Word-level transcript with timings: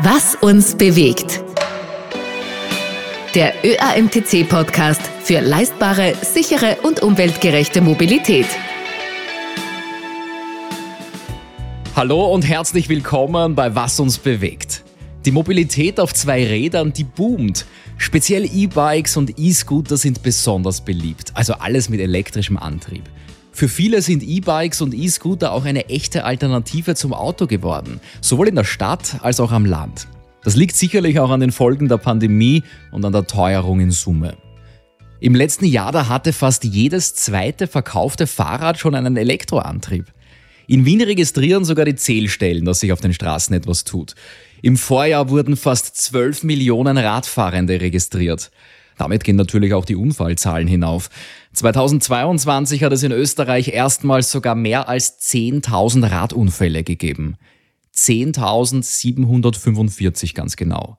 Was 0.00 0.36
uns 0.36 0.76
bewegt. 0.76 1.42
Der 3.34 3.52
ÖAMTC-Podcast 3.64 5.00
für 5.24 5.40
leistbare, 5.40 6.14
sichere 6.22 6.76
und 6.84 7.02
umweltgerechte 7.02 7.80
Mobilität. 7.80 8.46
Hallo 11.96 12.32
und 12.32 12.42
herzlich 12.42 12.88
willkommen 12.88 13.56
bei 13.56 13.74
Was 13.74 13.98
uns 13.98 14.18
bewegt. 14.18 14.84
Die 15.24 15.32
Mobilität 15.32 15.98
auf 15.98 16.14
zwei 16.14 16.46
Rädern, 16.46 16.92
die 16.92 17.02
boomt. 17.02 17.66
Speziell 17.96 18.44
E-Bikes 18.44 19.16
und 19.16 19.36
E-Scooter 19.36 19.96
sind 19.96 20.22
besonders 20.22 20.80
beliebt, 20.80 21.32
also 21.34 21.54
alles 21.54 21.88
mit 21.88 21.98
elektrischem 21.98 22.56
Antrieb. 22.56 23.02
Für 23.58 23.68
viele 23.68 24.02
sind 24.02 24.22
E-Bikes 24.22 24.82
und 24.82 24.94
E-Scooter 24.94 25.50
auch 25.50 25.64
eine 25.64 25.88
echte 25.88 26.22
Alternative 26.22 26.94
zum 26.94 27.12
Auto 27.12 27.48
geworden, 27.48 27.98
sowohl 28.20 28.46
in 28.46 28.54
der 28.54 28.62
Stadt 28.62 29.16
als 29.22 29.40
auch 29.40 29.50
am 29.50 29.66
Land. 29.66 30.06
Das 30.44 30.54
liegt 30.54 30.76
sicherlich 30.76 31.18
auch 31.18 31.30
an 31.30 31.40
den 31.40 31.50
Folgen 31.50 31.88
der 31.88 31.96
Pandemie 31.96 32.62
und 32.92 33.04
an 33.04 33.12
der 33.12 33.26
Teuerung 33.26 33.80
in 33.80 33.90
Summe. 33.90 34.36
Im 35.18 35.34
letzten 35.34 35.64
Jahr 35.64 35.90
da 35.90 36.06
hatte 36.06 36.32
fast 36.32 36.62
jedes 36.62 37.16
zweite 37.16 37.66
verkaufte 37.66 38.28
Fahrrad 38.28 38.78
schon 38.78 38.94
einen 38.94 39.16
Elektroantrieb. 39.16 40.06
In 40.68 40.84
Wien 40.84 41.02
registrieren 41.02 41.64
sogar 41.64 41.84
die 41.84 41.96
Zählstellen, 41.96 42.64
dass 42.64 42.78
sich 42.78 42.92
auf 42.92 43.00
den 43.00 43.12
Straßen 43.12 43.56
etwas 43.56 43.82
tut. 43.82 44.14
Im 44.62 44.76
Vorjahr 44.76 45.30
wurden 45.30 45.56
fast 45.56 45.96
12 45.96 46.44
Millionen 46.44 46.96
Radfahrende 46.96 47.80
registriert. 47.80 48.52
Damit 48.98 49.24
gehen 49.24 49.36
natürlich 49.36 49.72
auch 49.72 49.86
die 49.86 49.96
Unfallzahlen 49.96 50.68
hinauf. 50.68 51.08
2022 51.54 52.84
hat 52.84 52.92
es 52.92 53.02
in 53.02 53.12
Österreich 53.12 53.68
erstmals 53.68 54.30
sogar 54.30 54.54
mehr 54.54 54.86
als 54.88 55.18
10.000 55.20 56.10
Radunfälle 56.10 56.84
gegeben. 56.84 57.36
10.745 57.96 60.34
ganz 60.34 60.56
genau. 60.56 60.98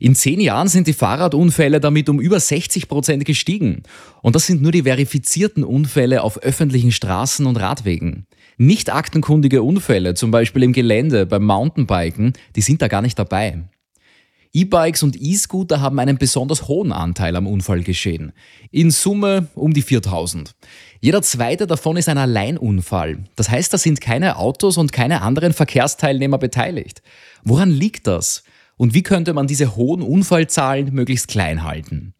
In 0.00 0.14
zehn 0.14 0.40
Jahren 0.40 0.68
sind 0.68 0.86
die 0.86 0.92
Fahrradunfälle 0.92 1.80
damit 1.80 2.08
um 2.08 2.20
über 2.20 2.38
60 2.38 2.88
Prozent 2.88 3.24
gestiegen. 3.24 3.82
Und 4.22 4.36
das 4.36 4.46
sind 4.46 4.62
nur 4.62 4.70
die 4.70 4.84
verifizierten 4.84 5.64
Unfälle 5.64 6.22
auf 6.22 6.38
öffentlichen 6.38 6.92
Straßen 6.92 7.46
und 7.46 7.56
Radwegen. 7.56 8.26
Nicht 8.58 8.92
aktenkundige 8.92 9.62
Unfälle, 9.62 10.14
zum 10.14 10.30
Beispiel 10.30 10.62
im 10.62 10.72
Gelände, 10.72 11.26
beim 11.26 11.44
Mountainbiken, 11.44 12.32
die 12.54 12.60
sind 12.60 12.80
da 12.80 12.88
gar 12.88 13.02
nicht 13.02 13.18
dabei. 13.18 13.64
E-Bikes 14.52 15.02
und 15.02 15.20
E-Scooter 15.20 15.80
haben 15.80 15.98
einen 15.98 16.18
besonders 16.18 16.68
hohen 16.68 16.92
Anteil 16.92 17.36
am 17.36 17.46
Unfallgeschehen. 17.46 18.32
In 18.70 18.90
Summe 18.90 19.48
um 19.54 19.72
die 19.72 19.82
4000. 19.82 20.54
Jeder 21.00 21.22
zweite 21.22 21.66
davon 21.66 21.96
ist 21.96 22.08
ein 22.08 22.18
Alleinunfall. 22.18 23.24
Das 23.36 23.50
heißt, 23.50 23.72
da 23.72 23.78
sind 23.78 24.00
keine 24.00 24.36
Autos 24.36 24.78
und 24.78 24.92
keine 24.92 25.22
anderen 25.22 25.52
Verkehrsteilnehmer 25.52 26.38
beteiligt. 26.38 27.02
Woran 27.44 27.70
liegt 27.70 28.06
das? 28.06 28.42
Und 28.76 28.94
wie 28.94 29.02
könnte 29.02 29.34
man 29.34 29.46
diese 29.46 29.76
hohen 29.76 30.02
Unfallzahlen 30.02 30.94
möglichst 30.94 31.28
klein 31.28 31.64
halten? 31.64 32.14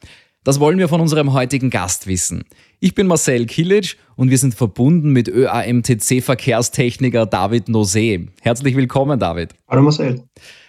Das 0.45 0.61
wollen 0.61 0.79
wir 0.79 0.89
von 0.89 1.01
unserem 1.01 1.33
heutigen 1.33 1.71
Gast 1.71 2.07
wissen. 2.07 2.45
Ich 2.81 2.95
bin 2.95 3.07
Marcel 3.07 3.47
Kilic 3.47 3.97
und 4.17 4.31
wir 4.31 4.39
sind 4.39 4.55
verbunden 4.55 5.11
mit 5.11 5.29
ÖAMTC-Verkehrstechniker 5.29 7.27
David 7.27 7.69
Nosé. 7.69 8.29
Herzlich 8.41 8.75
willkommen, 8.77 9.19
David. 9.19 9.55
Hallo 9.69 9.83
Marcel. 9.83 10.23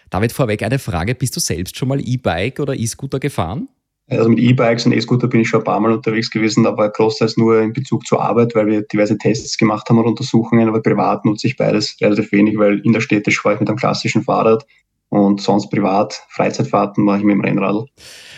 David, 0.10 0.32
vorweg 0.32 0.64
eine 0.64 0.80
Frage. 0.80 1.16
Bist 1.16 1.36
du 1.36 1.40
selbst 1.40 1.78
schon 1.78 1.88
mal 1.88 2.00
E-Bike 2.00 2.60
oder 2.60 2.76
E-Scooter 2.76 3.20
gefahren? 3.20 3.70
Also 4.10 4.28
mit 4.28 4.40
E-Bikes 4.40 4.88
und 4.88 4.94
E-Scooter 4.94 5.28
bin 5.28 5.42
ich 5.42 5.50
schon 5.50 5.62
ein 5.62 5.66
paar 5.66 5.80
Mal 5.80 5.92
unterwegs 5.92 6.32
gewesen, 6.32 6.66
aber 6.66 6.90
großteils 6.90 7.38
nur 7.38 7.62
in 7.62 7.74
Bezug 7.74 8.08
zur 8.08 8.22
Arbeit, 8.22 8.56
weil 8.56 8.66
wir 8.66 8.82
diverse 8.82 9.18
Tests 9.18 9.56
gemacht 9.56 9.88
haben 9.88 10.00
und 10.00 10.08
Untersuchungen, 10.08 10.68
aber 10.68 10.82
privat 10.82 11.26
nutze 11.26 11.46
ich 11.46 11.58
beides 11.58 11.96
relativ 12.02 12.32
wenig, 12.32 12.58
weil 12.58 12.80
in 12.80 12.94
der 12.94 13.02
Städte 13.02 13.30
fahre 13.32 13.56
ich 13.56 13.60
mit 13.60 13.70
einem 13.70 13.78
klassischen 13.78 14.24
Fahrrad 14.24 14.66
und 15.10 15.42
sonst 15.42 15.70
privat, 15.70 16.24
Freizeitfahrten 16.30 17.04
mache 17.04 17.20
ich 17.20 17.24
mit 17.24 17.36
dem 17.36 17.42
Rennradl. 17.42 17.86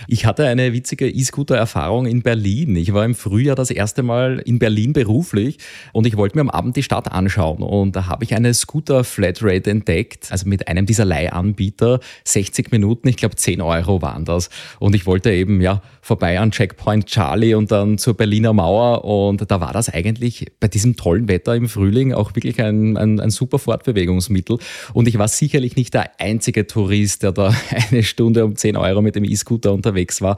Ich 0.07 0.25
hatte 0.25 0.47
eine 0.47 0.73
witzige 0.73 1.09
E-Scooter-Erfahrung 1.09 2.05
in 2.05 2.21
Berlin. 2.21 2.75
Ich 2.75 2.93
war 2.93 3.05
im 3.05 3.15
Frühjahr 3.15 3.55
das 3.55 3.71
erste 3.71 4.03
Mal 4.03 4.41
in 4.45 4.59
Berlin 4.59 4.93
beruflich 4.93 5.57
und 5.93 6.07
ich 6.07 6.17
wollte 6.17 6.37
mir 6.37 6.41
am 6.41 6.49
Abend 6.49 6.75
die 6.75 6.83
Stadt 6.83 7.11
anschauen. 7.11 7.61
Und 7.61 7.95
da 7.95 8.07
habe 8.07 8.23
ich 8.23 8.33
eine 8.33 8.53
Scooter-Flatrate 8.53 9.69
entdeckt, 9.69 10.31
also 10.31 10.47
mit 10.47 10.67
einem 10.67 10.85
dieser 10.85 11.05
Leihanbieter. 11.05 11.99
60 12.23 12.71
Minuten, 12.71 13.07
ich 13.07 13.17
glaube 13.17 13.35
10 13.35 13.61
Euro 13.61 14.01
waren 14.01 14.25
das. 14.25 14.49
Und 14.79 14.95
ich 14.95 15.05
wollte 15.05 15.31
eben 15.31 15.61
ja 15.61 15.81
vorbei 16.01 16.39
an 16.39 16.51
Checkpoint 16.51 17.05
Charlie 17.05 17.53
und 17.53 17.71
dann 17.71 17.97
zur 17.97 18.15
Berliner 18.15 18.53
Mauer. 18.53 19.05
Und 19.05 19.49
da 19.49 19.61
war 19.61 19.73
das 19.73 19.89
eigentlich 19.89 20.47
bei 20.59 20.67
diesem 20.67 20.95
tollen 20.95 21.27
Wetter 21.27 21.55
im 21.55 21.69
Frühling 21.69 22.13
auch 22.13 22.35
wirklich 22.35 22.61
ein, 22.61 22.97
ein, 22.97 23.19
ein 23.19 23.29
super 23.29 23.59
Fortbewegungsmittel. 23.59 24.57
Und 24.93 25.07
ich 25.07 25.17
war 25.17 25.27
sicherlich 25.27 25.75
nicht 25.75 25.93
der 25.93 26.19
einzige 26.19 26.65
Tourist, 26.65 27.23
der 27.23 27.31
da 27.31 27.53
eine 27.91 28.03
Stunde 28.03 28.45
um 28.45 28.55
10 28.55 28.77
Euro 28.77 29.01
mit 29.01 29.15
dem 29.15 29.23
E-Scooter 29.23 29.73
unterwegs 29.73 29.90
war. 30.21 30.37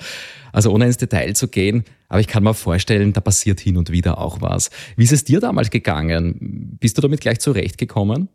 Also 0.51 0.71
ohne 0.71 0.85
ins 0.85 0.97
Detail 0.97 1.33
zu 1.33 1.47
gehen, 1.47 1.83
aber 2.09 2.19
ich 2.19 2.27
kann 2.27 2.43
mir 2.43 2.53
vorstellen, 2.53 3.13
da 3.13 3.21
passiert 3.21 3.59
hin 3.59 3.77
und 3.77 3.91
wieder 3.91 4.19
auch 4.19 4.41
was. 4.41 4.69
Wie 4.95 5.03
ist 5.03 5.13
es 5.13 5.23
dir 5.23 5.39
damals 5.39 5.71
gegangen? 5.71 6.77
Bist 6.79 6.97
du 6.97 7.01
damit 7.01 7.21
gleich 7.21 7.39
zurechtgekommen? 7.39 8.29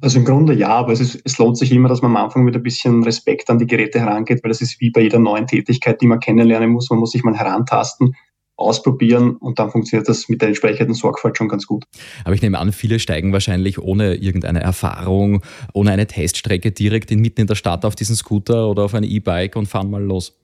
Also 0.00 0.18
im 0.18 0.24
Grunde 0.24 0.54
ja, 0.54 0.68
aber 0.68 0.92
es, 0.92 1.00
ist, 1.00 1.20
es 1.24 1.36
lohnt 1.36 1.58
sich 1.58 1.72
immer, 1.72 1.88
dass 1.88 2.00
man 2.00 2.16
am 2.16 2.24
Anfang 2.24 2.44
mit 2.44 2.56
ein 2.56 2.62
bisschen 2.62 3.02
Respekt 3.02 3.50
an 3.50 3.58
die 3.58 3.66
Geräte 3.66 4.00
herangeht, 4.00 4.42
weil 4.42 4.50
es 4.50 4.62
ist 4.62 4.80
wie 4.80 4.90
bei 4.90 5.02
jeder 5.02 5.18
neuen 5.18 5.46
Tätigkeit, 5.46 6.00
die 6.00 6.06
man 6.06 6.20
kennenlernen 6.20 6.70
muss. 6.70 6.88
Man 6.88 7.00
muss 7.00 7.12
sich 7.12 7.22
mal 7.22 7.36
herantasten 7.36 8.14
ausprobieren 8.60 9.36
und 9.36 9.58
dann 9.58 9.70
funktioniert 9.70 10.08
das 10.08 10.28
mit 10.28 10.40
der 10.40 10.48
entsprechenden 10.48 10.94
Sorgfalt 10.94 11.36
schon 11.36 11.48
ganz 11.48 11.66
gut. 11.66 11.84
Aber 12.24 12.34
ich 12.34 12.42
nehme 12.42 12.58
an, 12.58 12.72
viele 12.72 12.98
steigen 12.98 13.32
wahrscheinlich 13.32 13.78
ohne 13.78 14.14
irgendeine 14.14 14.60
Erfahrung, 14.60 15.42
ohne 15.72 15.92
eine 15.92 16.06
Teststrecke 16.06 16.72
direkt 16.72 17.10
in, 17.10 17.20
mitten 17.20 17.42
in 17.42 17.46
der 17.46 17.54
Stadt 17.54 17.84
auf 17.84 17.96
diesen 17.96 18.16
Scooter 18.16 18.68
oder 18.68 18.84
auf 18.84 18.94
ein 18.94 19.04
E-Bike 19.04 19.56
und 19.56 19.66
fahren 19.66 19.90
mal 19.90 20.02
los. 20.02 20.36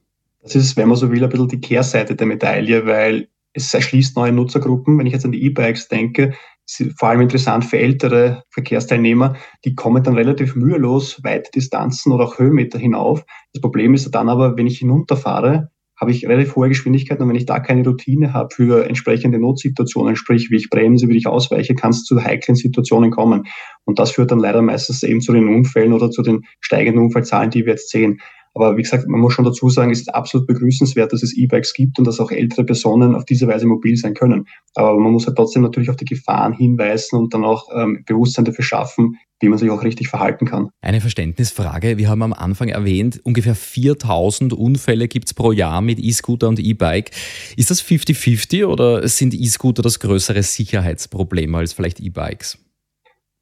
Das 0.43 0.55
ist, 0.55 0.77
wenn 0.77 0.89
man 0.89 0.97
so 0.97 1.11
will, 1.11 1.23
ein 1.23 1.31
bisschen 1.31 1.49
die 1.49 1.61
Kehrseite 1.61 2.15
der 2.15 2.27
Medaille, 2.27 2.87
weil 2.87 3.29
es 3.53 3.73
erschließt 3.75 4.17
neue 4.17 4.33
Nutzergruppen. 4.33 4.99
Wenn 4.99 5.07
ich 5.07 5.13
jetzt 5.13 5.25
an 5.25 5.33
die 5.33 5.43
E-Bikes 5.43 5.89
denke, 5.89 6.35
ist 6.67 6.99
vor 6.99 7.09
allem 7.09 7.21
interessant 7.21 7.65
für 7.65 7.79
ältere 7.79 8.45
Verkehrsteilnehmer, 8.51 9.37
die 9.65 9.75
kommen 9.75 10.03
dann 10.03 10.15
relativ 10.15 10.57
mühelos 10.57 11.23
weite 11.23 11.51
Distanzen 11.53 12.13
oder 12.13 12.25
auch 12.25 12.39
Höhenmeter 12.39 12.79
hinauf. 12.79 13.25
Das 13.53 13.61
Problem 13.61 13.95
ist 13.95 14.11
dann 14.11 14.29
aber, 14.29 14.57
wenn 14.57 14.67
ich 14.67 14.79
hinunterfahre, 14.79 15.71
habe 15.99 16.11
ich 16.11 16.27
relativ 16.27 16.57
hohe 16.57 16.69
Geschwindigkeiten 16.69 17.23
und 17.23 17.29
wenn 17.31 17.37
ich 17.37 17.47
da 17.47 17.59
keine 17.59 17.85
Routine 17.85 18.33
habe 18.33 18.55
für 18.55 18.87
entsprechende 18.87 19.39
Notsituationen, 19.39 20.17
sprich 20.17 20.51
wie 20.51 20.57
ich 20.57 20.69
bremse, 20.69 21.09
wie 21.09 21.17
ich 21.17 21.27
ausweiche, 21.27 21.75
kann 21.75 21.91
es 21.91 22.05
zu 22.05 22.23
heiklen 22.23 22.55
Situationen 22.55 23.11
kommen. 23.11 23.45
Und 23.85 23.99
das 23.99 24.11
führt 24.11 24.31
dann 24.31 24.39
leider 24.39 24.61
meistens 24.63 25.03
eben 25.03 25.21
zu 25.21 25.33
den 25.33 25.49
Unfällen 25.49 25.93
oder 25.93 26.11
zu 26.11 26.23
den 26.23 26.43
steigenden 26.61 27.05
Unfallzahlen, 27.05 27.51
die 27.51 27.65
wir 27.65 27.73
jetzt 27.73 27.91
sehen. 27.91 28.19
Aber 28.57 28.79
wie 28.79 28.83
gesagt, 28.83 29.07
man 29.07 29.21
muss 29.21 29.35
schon 29.35 29.45
dazu 29.45 29.69
sagen, 29.69 29.91
es 29.91 30.01
ist 30.01 30.15
absolut 30.15 30.47
begrüßenswert, 30.47 31.13
dass 31.13 31.23
es 31.23 31.37
E-Bikes 31.37 31.75
gibt 31.75 31.99
und 31.99 32.07
dass 32.07 32.21
auch 32.21 32.31
ältere 32.31 32.65
Personen 32.65 33.15
auf 33.15 33.27
diese 33.27 33.47
Weise 33.47 33.67
mobil 33.67 33.97
sein 33.97 34.15
können. 34.15 34.47
Aber 34.75 34.99
man 34.99 35.13
muss 35.13 35.27
halt 35.27 35.37
trotzdem 35.37 35.63
natürlich 35.63 35.91
auf 35.91 35.97
die 35.97 36.07
Gefahren 36.07 36.55
hinweisen 36.55 37.19
und 37.19 37.35
dann 37.35 37.45
auch 37.45 37.69
ähm, 37.75 38.03
Bewusstsein 38.07 38.47
dafür 38.47 38.65
schaffen, 38.65 39.19
wie 39.41 39.51
man 39.51 39.59
sich 39.59 39.69
auch 39.71 39.85
richtig 39.85 40.09
verhalten 40.09 40.47
kann. 40.47 40.71
Eine 40.81 41.03
Verständnisfrage. 41.03 41.99
Wir 41.99 42.09
haben 42.09 42.23
am 42.23 42.33
Anfang 42.33 42.69
erwähnt, 42.69 43.21
ungefähr 43.25 43.55
4000 43.55 44.55
Unfälle 44.55 45.07
gibt 45.07 45.27
es 45.27 45.35
pro 45.35 45.53
Jahr 45.53 45.83
mit 45.83 45.99
E-Scooter 45.99 46.49
und 46.49 46.59
E-Bike. 46.59 47.11
Ist 47.59 47.71
das 47.71 47.85
50-50 47.85 48.65
oder 48.65 49.07
sind 49.07 49.35
E-Scooter 49.35 49.83
das 49.83 50.01
größere 50.01 50.43
Sicherheitsproblem 50.43 51.55
als 51.55 51.75
vielleicht 51.75 52.01
E-Bikes? 52.01 52.59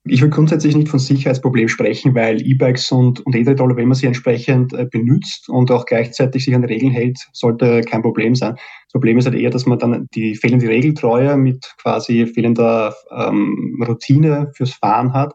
Ich 0.06 0.20
will 0.20 0.28
grundsätzlich 0.28 0.76
nicht 0.76 0.91
von 0.91 0.98
Sicherheitsproblem 0.98 1.69
sprechen, 1.69 2.15
weil 2.15 2.42
E-Bikes 2.42 2.92
und, 2.92 3.25
und 3.25 3.34
E-Tretroller, 3.34 3.76
wenn 3.76 3.88
man 3.88 3.94
sie 3.94 4.06
entsprechend 4.06 4.75
äh, 4.75 4.84
benutzt 4.84 5.48
und 5.48 5.70
auch 5.70 5.87
gleichzeitig 5.87 6.44
sich 6.44 6.54
an 6.54 6.60
die 6.60 6.75
Regeln 6.75 6.92
hält, 6.92 7.19
sollte 7.32 7.81
kein 7.81 8.03
Problem 8.03 8.34
sein. 8.34 8.54
Das 8.54 8.92
Problem 8.92 9.16
ist 9.16 9.25
halt 9.25 9.34
eher, 9.34 9.48
dass 9.48 9.65
man 9.65 9.78
dann 9.78 10.06
die 10.15 10.34
fehlende 10.34 10.69
Regeltreue 10.69 11.38
mit 11.38 11.75
quasi 11.81 12.26
fehlender 12.26 12.95
ähm, 13.16 13.83
Routine 13.86 14.53
fürs 14.54 14.74
Fahren 14.74 15.15
hat. 15.15 15.33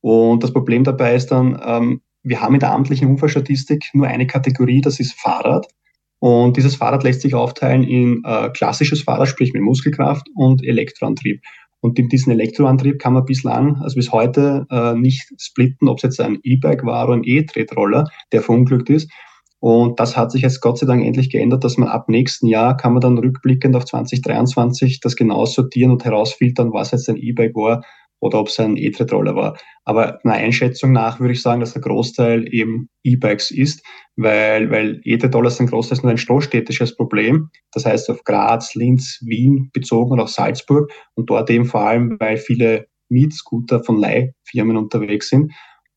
Und 0.00 0.42
das 0.42 0.52
Problem 0.52 0.82
dabei 0.82 1.14
ist 1.14 1.28
dann, 1.28 1.60
ähm, 1.64 2.00
wir 2.24 2.40
haben 2.40 2.54
in 2.54 2.60
der 2.60 2.72
amtlichen 2.72 3.08
Unfallstatistik 3.08 3.90
nur 3.92 4.08
eine 4.08 4.26
Kategorie, 4.26 4.80
das 4.80 4.98
ist 4.98 5.12
Fahrrad. 5.20 5.68
Und 6.18 6.56
dieses 6.56 6.74
Fahrrad 6.74 7.04
lässt 7.04 7.22
sich 7.22 7.34
aufteilen 7.34 7.84
in 7.84 8.22
äh, 8.24 8.50
klassisches 8.50 9.02
Fahrrad, 9.02 9.28
sprich 9.28 9.52
mit 9.52 9.62
Muskelkraft 9.62 10.26
und 10.34 10.64
Elektroantrieb. 10.64 11.42
Und 11.80 11.98
in 11.98 12.08
diesen 12.08 12.32
Elektroantrieb 12.32 12.98
kann 12.98 13.14
man 13.14 13.24
bislang, 13.24 13.76
also 13.76 13.96
bis 13.96 14.12
heute, 14.12 14.66
äh, 14.70 14.94
nicht 14.94 15.32
splitten, 15.38 15.88
ob 15.88 15.96
es 15.98 16.02
jetzt 16.02 16.20
ein 16.20 16.38
E-Bike 16.42 16.84
war 16.84 17.06
oder 17.06 17.16
ein 17.16 17.24
E-Tretroller, 17.24 18.04
der 18.32 18.42
verunglückt 18.42 18.90
ist. 18.90 19.10
Und 19.60 20.00
das 20.00 20.16
hat 20.16 20.32
sich 20.32 20.42
jetzt 20.42 20.60
Gott 20.60 20.78
sei 20.78 20.86
Dank 20.86 21.04
endlich 21.04 21.30
geändert, 21.30 21.64
dass 21.64 21.76
man 21.76 21.88
ab 21.88 22.08
nächsten 22.08 22.46
Jahr 22.46 22.76
kann 22.76 22.92
man 22.94 23.02
dann 23.02 23.18
rückblickend 23.18 23.76
auf 23.76 23.84
2023 23.84 25.00
das 25.00 25.16
genau 25.16 25.44
sortieren 25.44 25.90
und 25.90 26.04
herausfiltern, 26.04 26.72
was 26.72 26.92
jetzt 26.92 27.08
ein 27.10 27.18
E-Bike 27.18 27.54
war 27.54 27.82
oder 28.20 28.38
ob 28.38 28.48
es 28.48 28.60
ein 28.60 28.76
E-Tretroller 28.76 29.34
war. 29.34 29.56
Aber 29.84 30.24
einer 30.24 30.34
Einschätzung 30.34 30.92
nach 30.92 31.20
würde 31.20 31.32
ich 31.32 31.42
sagen, 31.42 31.60
dass 31.60 31.72
der 31.72 31.82
Großteil 31.82 32.52
eben 32.52 32.88
E-Bikes 33.02 33.50
ist, 33.50 33.84
weil, 34.16 34.70
weil 34.70 35.00
E-Tretroller 35.04 35.50
sind 35.50 35.70
großteils 35.70 36.02
nur 36.02 36.10
ein 36.10 36.18
stoßstädtisches 36.18 36.96
Problem. 36.96 37.48
Das 37.72 37.86
heißt 37.86 38.10
auf 38.10 38.22
Graz, 38.24 38.74
Linz, 38.74 39.18
Wien 39.24 39.70
bezogen 39.72 40.12
und 40.12 40.20
auch 40.20 40.28
Salzburg 40.28 40.90
und 41.14 41.30
dort 41.30 41.50
eben 41.50 41.64
vor 41.64 41.80
allem, 41.80 42.16
weil 42.20 42.36
viele 42.36 42.86
Mietscooter 43.08 43.82
von 43.82 43.98
Leihfirmen 43.98 44.76
unterwegs 44.76 45.28
sind. 45.28 45.52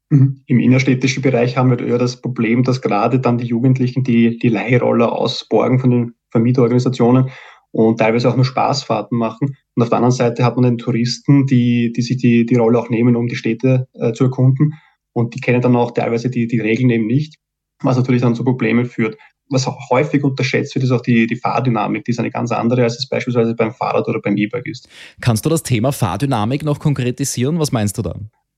Mhm. 0.10 0.42
Im 0.48 0.60
innerstädtischen 0.60 1.22
Bereich 1.22 1.58
haben 1.58 1.70
wir 1.72 1.80
eher 1.86 1.98
das 1.98 2.22
Problem, 2.22 2.64
dass 2.64 2.82
gerade 2.82 3.20
dann 3.20 3.38
die 3.38 3.48
Jugendlichen 3.48 4.04
die, 4.04 4.38
die 4.38 4.50
Leihroller 4.50 5.12
ausborgen 5.12 5.80
von 5.80 5.92
den 5.92 6.14
Vermieterorganisationen 6.32 7.30
und 7.74 7.98
teilweise 7.98 8.30
auch 8.30 8.36
nur 8.36 8.46
Spaßfahrten 8.46 9.18
machen. 9.18 9.58
Und 9.76 9.84
auf 9.84 9.90
der 9.90 9.98
anderen 9.98 10.12
Seite 10.12 10.46
hat 10.46 10.56
man 10.56 10.64
den 10.64 10.78
Touristen, 10.78 11.48
die, 11.48 11.92
die 11.92 12.02
sich 12.02 12.18
die, 12.18 12.46
die 12.46 12.56
Rolle 12.56 12.80
auch 12.80 12.90
nehmen, 12.90 13.16
um 13.16 13.28
die 13.28 13.36
Städte 13.36 13.88
äh, 13.94 14.14
zu 14.14 14.26
erkunden. 14.26 14.74
Und 15.12 15.34
die 15.36 15.40
kennen 15.42 15.62
dann 15.62 15.76
auch 15.76 15.92
teilweise 15.92 16.30
die, 16.30 16.48
die 16.48 16.60
Regeln 16.60 16.92
eben 16.92 17.08
nicht, 17.08 17.38
was 17.82 17.98
natürlich 17.98 18.22
dann 18.22 18.36
zu 18.36 18.44
Problemen 18.44 18.86
führt. 18.86 19.18
Was 19.50 19.68
häufig 19.90 20.24
unterschätzt 20.24 20.74
wird, 20.76 20.86
ist 20.86 20.92
auch 20.92 21.02
die, 21.02 21.28
die 21.28 21.36
Fahrdynamik. 21.36 22.06
Die 22.06 22.12
ist 22.12 22.20
eine 22.20 22.32
ganz 22.32 22.52
andere, 22.52 22.84
als 22.84 22.98
es 22.98 23.10
beispielsweise 23.10 23.56
beim 23.56 23.72
Fahrrad 23.72 24.08
oder 24.08 24.22
beim 24.22 24.38
E-Bike 24.38 24.68
ist. 24.68 24.88
Kannst 25.20 25.46
du 25.46 25.50
das 25.50 25.64
Thema 25.64 25.92
Fahrdynamik 25.92 26.64
noch 26.64 26.80
konkretisieren? 26.80 27.60
Was 27.60 27.72
meinst 27.72 27.98
du 27.98 28.04
da? 28.04 28.16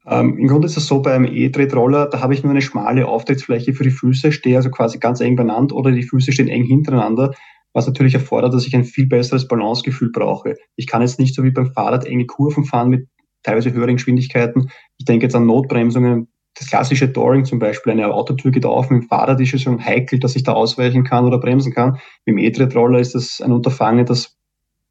Ähm, 0.07 0.37
Im 0.37 0.47
Grunde 0.47 0.67
ist 0.67 0.77
es 0.77 0.87
so 0.87 1.01
beim 1.01 1.25
E-Tretroller, 1.25 2.07
da 2.07 2.19
habe 2.21 2.33
ich 2.33 2.43
nur 2.43 2.51
eine 2.51 2.61
schmale 2.61 3.07
Auftrittsfläche 3.07 3.73
für 3.73 3.83
die 3.83 3.91
Füße, 3.91 4.31
stehe 4.31 4.57
also 4.57 4.69
quasi 4.69 4.99
ganz 4.99 5.19
eng 5.19 5.35
beieinander 5.35 5.75
oder 5.75 5.91
die 5.91 6.03
Füße 6.03 6.31
stehen 6.31 6.47
eng 6.47 6.63
hintereinander, 6.63 7.33
was 7.75 7.85
natürlich 7.85 8.13
erfordert, 8.13 8.53
dass 8.53 8.65
ich 8.65 8.73
ein 8.73 8.85
viel 8.85 9.05
besseres 9.05 9.47
Balancegefühl 9.47 10.09
brauche. 10.11 10.55
Ich 10.77 10.87
kann 10.87 11.01
jetzt 11.01 11.19
nicht 11.19 11.35
so 11.35 11.43
wie 11.43 11.51
beim 11.51 11.73
Fahrrad 11.73 12.05
enge 12.05 12.25
Kurven 12.25 12.63
fahren 12.63 12.89
mit 12.89 13.07
teilweise 13.43 13.73
höheren 13.73 13.97
Geschwindigkeiten. 13.97 14.71
Ich 14.97 15.05
denke 15.05 15.25
jetzt 15.25 15.35
an 15.35 15.45
Notbremsungen. 15.45 16.29
Das 16.57 16.69
klassische 16.69 17.11
Touring 17.11 17.43
zum 17.43 17.59
Beispiel, 17.59 17.91
eine 17.91 18.13
Autotür 18.13 18.51
geht 18.51 18.65
auf, 18.65 18.89
mit 18.89 19.03
dem 19.03 19.09
Fahrrad 19.09 19.41
ist 19.41 19.53
es 19.53 19.61
schon 19.61 19.83
heikel, 19.83 20.19
dass 20.19 20.37
ich 20.37 20.43
da 20.43 20.53
ausweichen 20.53 21.03
kann 21.03 21.25
oder 21.25 21.37
bremsen 21.37 21.73
kann. 21.73 21.99
Mit 22.25 22.37
dem 22.37 22.37
E-Tretroller 22.37 22.99
ist 22.99 23.13
das 23.13 23.41
ein 23.41 23.51
Unterfangen, 23.51 24.05
das 24.05 24.37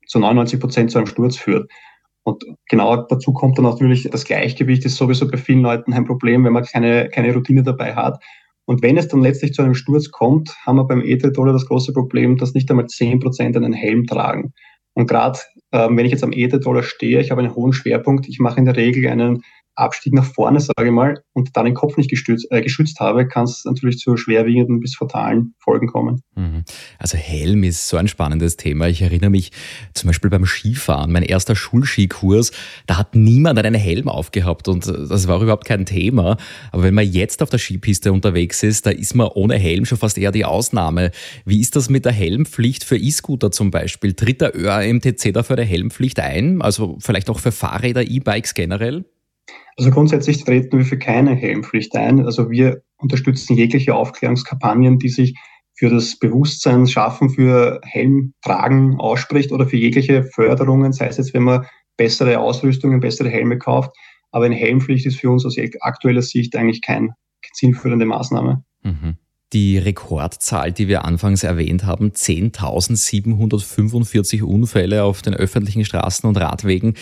zu 0.06 0.19
99 0.19 0.60
Prozent 0.60 0.90
zu 0.90 0.98
einem 0.98 1.06
Sturz 1.06 1.38
führt. 1.38 1.70
Und 2.22 2.44
genau 2.69 2.96
dazu 2.96 3.32
kommt 3.32 3.56
dann 3.56 3.64
natürlich, 3.64 4.06
das 4.10 4.26
Gleichgewicht 4.26 4.84
ist 4.84 4.96
sowieso 4.96 5.26
bei 5.26 5.38
vielen 5.38 5.62
Leuten 5.62 5.94
ein 5.94 6.04
Problem, 6.04 6.44
wenn 6.44 6.52
man 6.52 6.64
keine, 6.64 7.08
keine 7.08 7.32
Routine 7.32 7.62
dabei 7.62 7.94
hat. 7.94 8.22
Und 8.66 8.82
wenn 8.82 8.96
es 8.96 9.08
dann 9.08 9.20
letztlich 9.20 9.52
zu 9.52 9.62
einem 9.62 9.75
Sturz 9.75 10.11
kommt, 10.11 10.55
haben 10.64 10.76
wir 10.76 10.84
beim 10.84 11.02
E-Dollar 11.02 11.52
das 11.52 11.66
große 11.66 11.93
Problem, 11.93 12.37
dass 12.38 12.55
nicht 12.55 12.70
einmal 12.70 12.87
10% 12.87 13.56
einen 13.56 13.72
Helm 13.72 14.06
tragen. 14.06 14.55
Und 14.94 15.08
gerade 15.08 15.38
ähm, 15.72 15.96
wenn 15.96 16.06
ich 16.06 16.12
jetzt 16.12 16.25
am 16.25 16.32
E-Dollar 16.32 16.82
stehe, 16.82 17.20
ich 17.20 17.31
habe 17.31 17.43
einen 17.43 17.55
hohen 17.55 17.72
Schwerpunkt, 17.72 18.28
ich 18.28 18.38
mache 18.38 18.58
in 18.58 18.64
der 18.64 18.76
Regel 18.76 19.06
einen 19.08 19.43
Abstieg 19.76 20.15
nach 20.15 20.25
vorne, 20.25 20.61
sage 20.61 20.87
ich 20.87 20.91
mal, 20.91 21.23
und 21.32 21.56
dann 21.56 21.65
den 21.65 21.75
Kopf 21.75 21.97
nicht 21.97 22.11
gestützt, 22.11 22.47
äh, 22.50 22.62
geschützt 22.62 23.00
habe, 23.00 23.26
kann 23.26 23.44
es 23.44 23.65
natürlich 23.65 23.99
zu 23.99 24.17
schwerwiegenden 24.17 24.81
bis 24.81 24.94
fatalen 24.94 25.55
Folgen 25.59 25.88
kommen. 25.88 26.23
Mhm. 26.37 26.65
Also 26.99 27.17
Helm 27.17 27.65
ist 27.65 27.88
so 27.88 27.97
ein 27.97 28.09
spannendes 28.09 28.56
Thema. 28.56 28.88
Ich 28.88 29.03
erinnere 29.03 29.31
mich 29.31 29.50
zum 29.94 30.09
Beispiel 30.09 30.31
beim 30.31 30.47
Skifahren, 30.47 31.11
mein 31.12 31.23
erster 31.23 31.56
Schulskikurs, 31.56 32.53
da 32.87 32.99
hat 32.99 33.15
niemand 33.15 33.59
einen 33.59 33.75
Helm 33.75 34.09
aufgehabt 34.09 34.69
und 34.69 34.87
das 34.87 35.29
war 35.29 35.43
überhaupt 35.43 35.65
kein 35.65 35.87
Thema. 35.87 36.37
Aber 36.70 36.82
wenn 36.82 36.94
man 36.94 37.11
jetzt 37.11 37.43
auf 37.43 37.50
der 37.50 37.59
Skipiste 37.59 38.12
unterwegs 38.12 38.62
ist, 38.62 38.87
da 38.87 38.91
ist 38.91 39.15
man 39.15 39.29
ohne 39.29 39.56
Helm 39.56 39.85
schon 39.87 39.99
fast 39.99 40.19
eher 40.19 40.32
die 40.32 40.44
Ausnahme. 40.44 41.11
Wie 41.44 41.61
ist 41.61 41.77
das 41.77 41.91
mit 41.91 42.05
der 42.05 42.12
Helmpflicht 42.12 42.85
für 42.85 42.97
E-Scooter 42.97 43.50
zum 43.50 43.70
Beispiel? 43.70 44.15
Tritt 44.15 44.41
der 44.41 44.56
ÖAMTC 44.56 45.32
dafür 45.32 45.56
eine 45.56 45.67
Helmpflicht 45.67 46.20
ein? 46.20 46.62
Also 46.62 46.97
vielleicht 47.00 47.31
auch 47.31 47.41
für 47.41 47.53
Fahrräder, 47.53 48.03
E-Bikes 48.03 48.55
generell? 48.55 49.05
Also 49.76 49.91
grundsätzlich 49.91 50.44
treten 50.44 50.79
wir 50.79 50.85
für 50.85 50.99
keine 50.99 51.35
Helmpflicht 51.35 51.96
ein. 51.96 52.25
Also 52.25 52.50
wir 52.50 52.82
unterstützen 52.96 53.56
jegliche 53.56 53.94
Aufklärungskampagnen, 53.94 54.99
die 54.99 55.08
sich 55.08 55.35
für 55.76 55.91
das 55.91 56.17
Bewusstsein 56.19 56.87
schaffen 56.87 57.31
für 57.31 57.81
Helmtragen 57.85 59.00
ausspricht 59.00 59.50
oder 59.50 59.67
für 59.67 59.76
jegliche 59.76 60.23
Förderungen, 60.23 60.93
sei 60.93 61.08
es 61.08 61.17
jetzt, 61.17 61.35
wenn 61.35 61.43
man 61.43 61.67
bessere 61.96 62.38
Ausrüstungen, 62.38 63.00
bessere 63.00 63.29
Helme 63.29 63.58
kauft. 63.58 63.91
Aber 64.31 64.44
eine 64.46 64.55
Helmpflicht 64.55 65.05
ist 65.06 65.19
für 65.19 65.31
uns 65.31 65.44
aus 65.44 65.56
aktueller 65.81 66.23
Sicht 66.23 66.55
eigentlich 66.56 66.81
keine 66.82 67.11
zielführende 67.52 68.06
Maßnahme. 68.06 68.62
Mhm. 68.82 69.17
Die 69.52 69.76
Rekordzahl, 69.79 70.73
die 70.73 70.88
wir 70.88 71.05
anfangs 71.05 71.43
erwähnt 71.44 71.85
haben, 71.85 72.11
10.745 72.11 74.43
Unfälle 74.43 75.05
auf 75.05 75.23
den 75.23 75.35
öffentlichen 75.35 75.85
Straßen 75.85 76.29
und 76.29 76.37
Radwegen. 76.37 76.94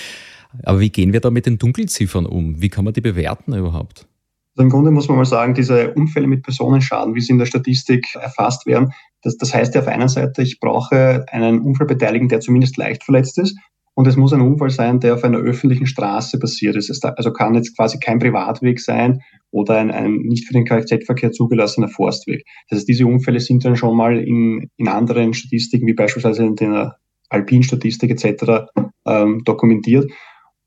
Aber 0.63 0.81
wie 0.81 0.91
gehen 0.91 1.13
wir 1.13 1.21
da 1.21 1.31
mit 1.31 1.47
den 1.47 1.59
Dunkelziffern 1.59 2.27
um? 2.27 2.61
Wie 2.61 2.69
kann 2.69 2.85
man 2.85 2.95
die 2.95 3.01
bewerten 3.01 3.55
überhaupt? 3.55 4.07
Also 4.55 4.65
Im 4.65 4.71
Grunde 4.71 4.91
muss 4.91 5.09
man 5.09 5.17
mal 5.17 5.25
sagen, 5.25 5.55
diese 5.55 5.95
Unfälle 5.95 6.27
mit 6.27 6.43
Personenschaden, 6.43 7.15
wie 7.15 7.21
sie 7.21 7.33
in 7.33 7.39
der 7.39 7.47
Statistik 7.47 8.15
erfasst 8.15 8.67
werden, 8.67 8.93
das, 9.23 9.37
das 9.37 9.55
heißt 9.55 9.75
ja 9.75 9.81
auf 9.81 9.87
einer 9.87 10.09
Seite, 10.09 10.43
ich 10.43 10.61
brauche 10.61 11.25
einen 11.31 11.61
Unfallbeteiligten, 11.61 12.29
der 12.29 12.41
zumindest 12.41 12.77
leicht 12.77 13.05
verletzt 13.05 13.39
ist. 13.39 13.57
Und 13.95 14.07
es 14.07 14.17
muss 14.17 14.33
ein 14.33 14.41
Unfall 14.41 14.71
sein, 14.71 15.01
der 15.01 15.15
auf 15.15 15.25
einer 15.25 15.39
öffentlichen 15.39 15.87
Straße 15.87 16.39
passiert 16.39 16.77
ist. 16.77 17.05
Also 17.05 17.33
kann 17.33 17.55
jetzt 17.55 17.77
quasi 17.77 17.99
kein 17.99 18.19
Privatweg 18.19 18.81
sein 18.81 19.21
oder 19.51 19.77
ein, 19.77 19.91
ein 19.91 20.15
nicht 20.17 20.47
für 20.47 20.55
den 20.55 20.65
Kfz-Verkehr 20.65 21.33
zugelassener 21.33 21.89
Forstweg. 21.89 22.45
Das 22.69 22.79
heißt, 22.79 22.89
diese 22.89 23.07
Unfälle 23.07 23.41
sind 23.41 23.65
dann 23.65 23.77
schon 23.77 23.97
mal 23.97 24.19
in, 24.19 24.71
in 24.79 24.89
anderen 24.89 25.35
Statistiken, 25.35 25.87
wie 25.87 25.93
beispielsweise 25.93 26.45
in 26.45 26.57
der 26.57 26.97
Alpinstatistik 27.29 28.11
etc., 28.11 28.65
ähm, 29.07 29.43
dokumentiert. 29.45 30.11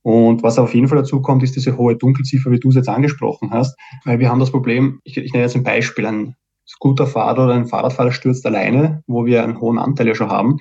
Und 0.05 0.43
was 0.43 0.59
auf 0.59 0.75
jeden 0.75 0.87
Fall 0.87 0.99
dazu 0.99 1.19
kommt, 1.19 1.41
ist 1.41 1.55
diese 1.55 1.77
hohe 1.77 1.95
Dunkelziffer, 1.95 2.51
wie 2.51 2.59
du 2.59 2.69
es 2.69 2.75
jetzt 2.75 2.89
angesprochen 2.89 3.49
hast. 3.49 3.75
Weil 4.03 4.19
wir 4.19 4.29
haben 4.29 4.39
das 4.39 4.51
Problem, 4.51 4.99
ich, 5.03 5.17
ich 5.17 5.33
nenne 5.33 5.45
jetzt 5.45 5.55
ein 5.55 5.63
Beispiel, 5.63 6.05
ein 6.05 6.35
Scooterfahrer 6.67 7.45
oder 7.45 7.55
ein 7.55 7.65
Fahrradfahrer 7.65 8.11
stürzt 8.11 8.45
alleine, 8.45 9.01
wo 9.07 9.25
wir 9.25 9.43
einen 9.43 9.59
hohen 9.59 9.79
Anteil 9.79 10.07
ja 10.07 10.13
schon 10.13 10.29
haben. 10.29 10.57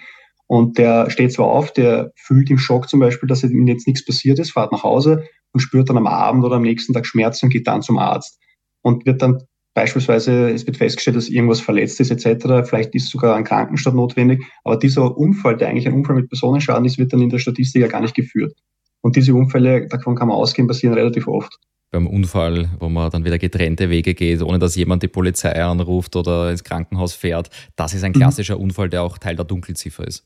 Und 0.47 0.79
der 0.79 1.11
steht 1.11 1.35
zwar 1.35 1.49
auf, 1.49 1.75
der 1.75 2.13
fühlt 2.17 2.49
im 2.49 2.57
Schock 2.57 2.89
zum 2.89 3.01
Beispiel, 3.01 3.27
dass 3.27 3.43
ihm 3.43 3.67
jetzt 3.67 3.87
nichts 3.87 4.07
passiert 4.07 4.39
ist, 4.39 4.53
fährt 4.53 4.73
nach 4.73 4.83
Hause 4.83 5.25
und 5.53 5.61
spürt 5.61 5.91
dann 5.91 5.99
am 5.99 6.07
Abend 6.07 6.43
oder 6.43 6.57
am 6.57 6.63
nächsten 6.63 6.95
Tag 6.95 7.05
Schmerzen 7.05 7.47
und 7.47 7.53
geht 7.53 7.67
dann 7.67 7.83
zum 7.83 7.99
Arzt. 7.99 8.41
Und 8.81 9.05
wird 9.05 9.21
dann 9.21 9.43
beispielsweise, 9.75 10.53
es 10.53 10.67
wird 10.67 10.79
festgestellt, 10.79 11.19
dass 11.19 11.29
irgendwas 11.29 11.61
verletzt 11.61 12.01
ist 12.01 12.11
etc., 12.11 12.67
vielleicht 12.67 12.95
ist 12.95 13.11
sogar 13.11 13.37
ein 13.37 13.45
Krankenstand 13.45 13.95
notwendig, 13.95 14.43
aber 14.63 14.79
dieser 14.79 15.15
Unfall, 15.19 15.59
der 15.59 15.69
eigentlich 15.69 15.87
ein 15.87 15.93
Unfall 15.93 16.17
mit 16.17 16.31
Personenschaden 16.31 16.87
ist, 16.87 16.97
wird 16.97 17.13
dann 17.13 17.21
in 17.21 17.29
der 17.29 17.39
Statistik 17.39 17.83
ja 17.83 17.89
gar 17.89 18.01
nicht 18.01 18.15
geführt. 18.15 18.55
Und 19.05 19.17
diese 19.17 19.35
Unfälle, 19.35 19.87
davon 19.87 20.17
kann 20.17 20.29
man 20.29 20.39
ausgehen, 20.39 20.67
passieren 20.67 20.95
relativ 20.95 21.29
oft. 21.29 21.59
Beim 21.91 22.07
Unfall, 22.07 22.71
wo 22.81 22.89
man 22.89 23.11
dann 23.11 23.27
wieder 23.27 23.37
getrennte 23.37 23.91
Wege 23.91 24.15
geht, 24.15 24.41
ohne 24.41 24.59
dass 24.59 24.77
jemand 24.77 25.03
die 25.03 25.09
Polizei 25.09 25.63
anruft 25.63 26.17
oder 26.17 26.51
ins 26.51 26.65
Krankenhaus 26.65 27.13
fährt, 27.13 27.51
das 27.77 27.93
ist 27.93 28.03
ein 28.03 28.13
mhm. 28.13 28.17
klassischer 28.17 28.57
mhm. 28.57 28.63
Unfall, 28.63 28.89
der 28.89 29.03
auch 29.03 29.19
Teil 29.19 29.37
der 29.37 29.45
Dunkelziffer 29.45 30.07
ist. 30.07 30.25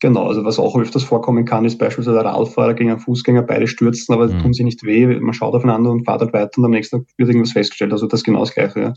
Genau, 0.00 0.26
also 0.26 0.44
was 0.44 0.58
auch 0.58 0.76
öfters 0.76 1.04
vorkommen 1.04 1.44
kann, 1.44 1.64
ist 1.64 1.78
beispielsweise 1.78 2.16
der 2.16 2.24
Radfahrer 2.24 2.74
gegen 2.74 2.90
einen 2.90 2.98
Fußgänger, 2.98 3.42
beide 3.42 3.68
stürzen, 3.68 4.12
aber 4.12 4.26
mhm. 4.26 4.40
tun 4.40 4.52
sich 4.52 4.64
nicht 4.64 4.82
weh, 4.82 5.06
man 5.06 5.32
schaut 5.32 5.54
aufeinander 5.54 5.92
und 5.92 6.04
fährt 6.04 6.20
halt 6.20 6.32
weiter 6.32 6.58
und 6.58 6.64
am 6.64 6.72
nächsten 6.72 6.98
Tag 6.98 7.06
wird 7.18 7.28
irgendwas 7.28 7.52
festgestellt. 7.52 7.92
Also 7.92 8.08
das 8.08 8.20
ist 8.20 8.24
genau 8.24 8.40
das 8.40 8.52
Gleiche. 8.52 8.80
Ja. 8.80 8.94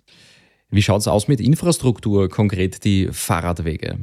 Wie 0.72 0.82
schaut 0.82 1.02
es 1.02 1.08
aus 1.08 1.28
mit 1.28 1.40
Infrastruktur, 1.40 2.28
konkret 2.28 2.84
die 2.84 3.10
Fahrradwege? 3.12 4.00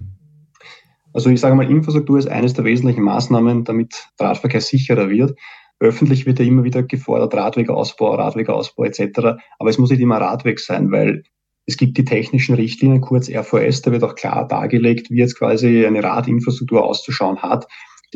Also 1.13 1.31
ich 1.31 1.41
sage 1.41 1.55
mal, 1.55 1.71
Infrastruktur 1.71 2.19
ist 2.19 2.29
eines 2.29 2.55
der 2.55 2.65
wesentlichen 2.65 3.03
Maßnahmen, 3.03 3.65
damit 3.65 4.09
Radverkehr 4.19 4.61
sicherer 4.61 5.11
wird. 5.11 5.39
Öffentlich 5.81 6.27
wird 6.27 6.39
ja 6.39 6.45
immer 6.45 6.65
wieder 6.65 6.83
gefordert, 6.83 7.35
Radwegausbau, 7.35 8.15
Radwegausbau 8.15 8.85
etc. 8.85 9.41
Aber 9.59 9.71
es 9.71 9.79
muss 9.79 9.91
nicht 9.91 10.01
immer 10.01 10.21
Radweg 10.21 10.59
sein, 10.59 10.91
weil 10.91 11.23
es 11.67 11.77
gibt 11.77 11.99
die 11.99 12.05
technischen 12.05 12.55
Richtlinien, 12.55 13.03
kurz 13.03 13.29
RVS, 13.29 13.83
da 13.83 13.93
wird 13.93 14.03
auch 14.03 14.15
klar 14.15 14.49
dargelegt, 14.49 15.11
wie 15.11 15.19
jetzt 15.19 15.39
quasi 15.39 15.85
eine 15.85 16.03
Radinfrastruktur 16.03 16.83
auszuschauen 16.83 17.43
hat. 17.43 17.67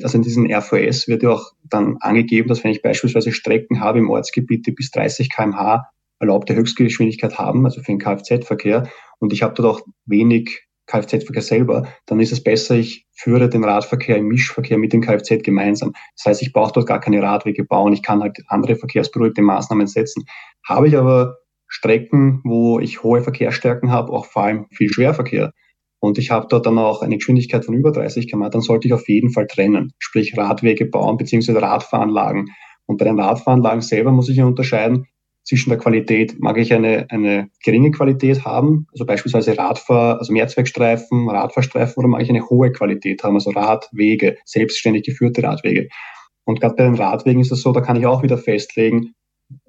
Also 0.02 0.16
in 0.16 0.22
diesen 0.22 0.50
RVS 0.50 1.06
wird 1.06 1.22
ja 1.22 1.30
auch 1.30 1.52
dann 1.62 1.99
angegeben, 2.00 2.49
dass 2.49 2.64
wenn 2.64 2.70
ich 2.70 2.80
beispielsweise 2.80 3.30
Strecken 3.30 3.80
habe 3.80 3.99
im 3.99 4.08
Ortsgebiet, 4.08 4.66
die 4.66 4.72
bis 4.72 4.90
30 4.90 5.30
kmh 5.30 5.84
erlaubte 6.18 6.54
Höchstgeschwindigkeit 6.54 7.38
haben, 7.38 7.64
also 7.66 7.80
für 7.80 7.92
den 7.92 7.99
Kfz-Verkehr, 7.99 8.88
und 9.18 9.32
ich 9.32 9.42
habe 9.42 9.54
dort 9.54 9.68
auch 9.68 9.87
wenig 10.06 10.66
Kfz-Verkehr 10.87 11.43
selber, 11.43 11.89
dann 12.07 12.21
ist 12.21 12.33
es 12.33 12.43
besser, 12.43 12.75
ich 12.75 13.07
führe 13.12 13.49
den 13.49 13.65
Radverkehr 13.65 14.17
im 14.17 14.27
Mischverkehr 14.27 14.79
mit 14.79 14.93
dem 14.93 15.01
Kfz 15.01 15.43
gemeinsam. 15.43 15.93
Das 16.17 16.27
heißt, 16.27 16.43
ich 16.43 16.53
brauche 16.53 16.73
dort 16.73 16.87
gar 16.87 17.01
keine 17.01 17.23
Radwege 17.23 17.65
bauen, 17.65 17.93
ich 17.93 18.03
kann 18.03 18.23
halt 18.23 18.39
andere 18.49 18.77
verkehrsberuhigte 18.77 19.43
Maßnahmen 19.43 19.87
setzen. 19.87 20.25
Habe 20.67 20.89
ich 20.89 20.97
aber 20.97 21.37
Strecken, 21.69 22.41
wo 22.45 22.81
ich 22.81 23.03
hohe 23.03 23.23
Verkehrsstärken 23.23 23.91
habe, 23.91 24.12
auch 24.12 24.27
vor 24.27 24.43
allem 24.43 24.67
viel 24.71 24.89
Schwerverkehr, 24.89 25.53
und 26.05 26.19
ich 26.19 26.33
habe 26.33 26.49
dort 26.51 26.67
dann 26.67 26.79
auch 26.79 27.01
eine 27.01 27.17
Geschwindigkeit 27.17 27.65
von 27.65 27.77
über 27.77 27.93
30 27.93 28.29
km, 28.29 28.51
dann 28.51 28.61
sollte 28.61 28.89
ich 28.89 28.93
auf 28.93 29.09
jeden 29.09 29.31
Fall 29.31 29.47
trennen, 29.47 29.93
sprich 30.01 30.37
Radwege 30.37 30.87
bauen 30.87 31.17
bzw. 31.17 31.57
Radfahranlagen. 31.59 32.49
Und 32.87 32.97
bei 32.97 33.05
den 33.05 33.21
Radfahranlagen 33.21 33.83
selber 33.83 34.11
muss 34.11 34.29
ich 34.29 34.39
ja 34.39 34.45
unterscheiden, 34.45 35.07
zwischen 35.44 35.70
der 35.70 35.78
Qualität. 35.78 36.40
Mag 36.40 36.58
ich 36.58 36.72
eine, 36.72 37.06
eine 37.11 37.49
geringe 37.64 37.90
Qualität 37.90 38.44
haben, 38.44 38.87
also 38.92 39.04
beispielsweise 39.04 39.56
Radfahr, 39.56 40.18
also 40.18 40.32
Mehrzweckstreifen, 40.32 41.28
Radfahrstreifen, 41.28 41.94
oder 41.96 42.08
mag 42.08 42.22
ich 42.22 42.30
eine 42.30 42.49
hohe 42.49 42.72
Qualität 42.72 43.22
haben, 43.22 43.34
also 43.34 43.50
Radwege, 43.50 44.37
selbstständig 44.44 45.04
geführte 45.04 45.42
Radwege. 45.42 45.88
Und 46.44 46.61
gerade 46.61 46.75
bei 46.75 46.84
den 46.84 46.94
Radwegen 46.94 47.40
ist 47.40 47.52
es 47.52 47.62
so, 47.62 47.72
da 47.72 47.80
kann 47.80 47.96
ich 47.96 48.06
auch 48.06 48.22
wieder 48.22 48.38
festlegen, 48.38 49.14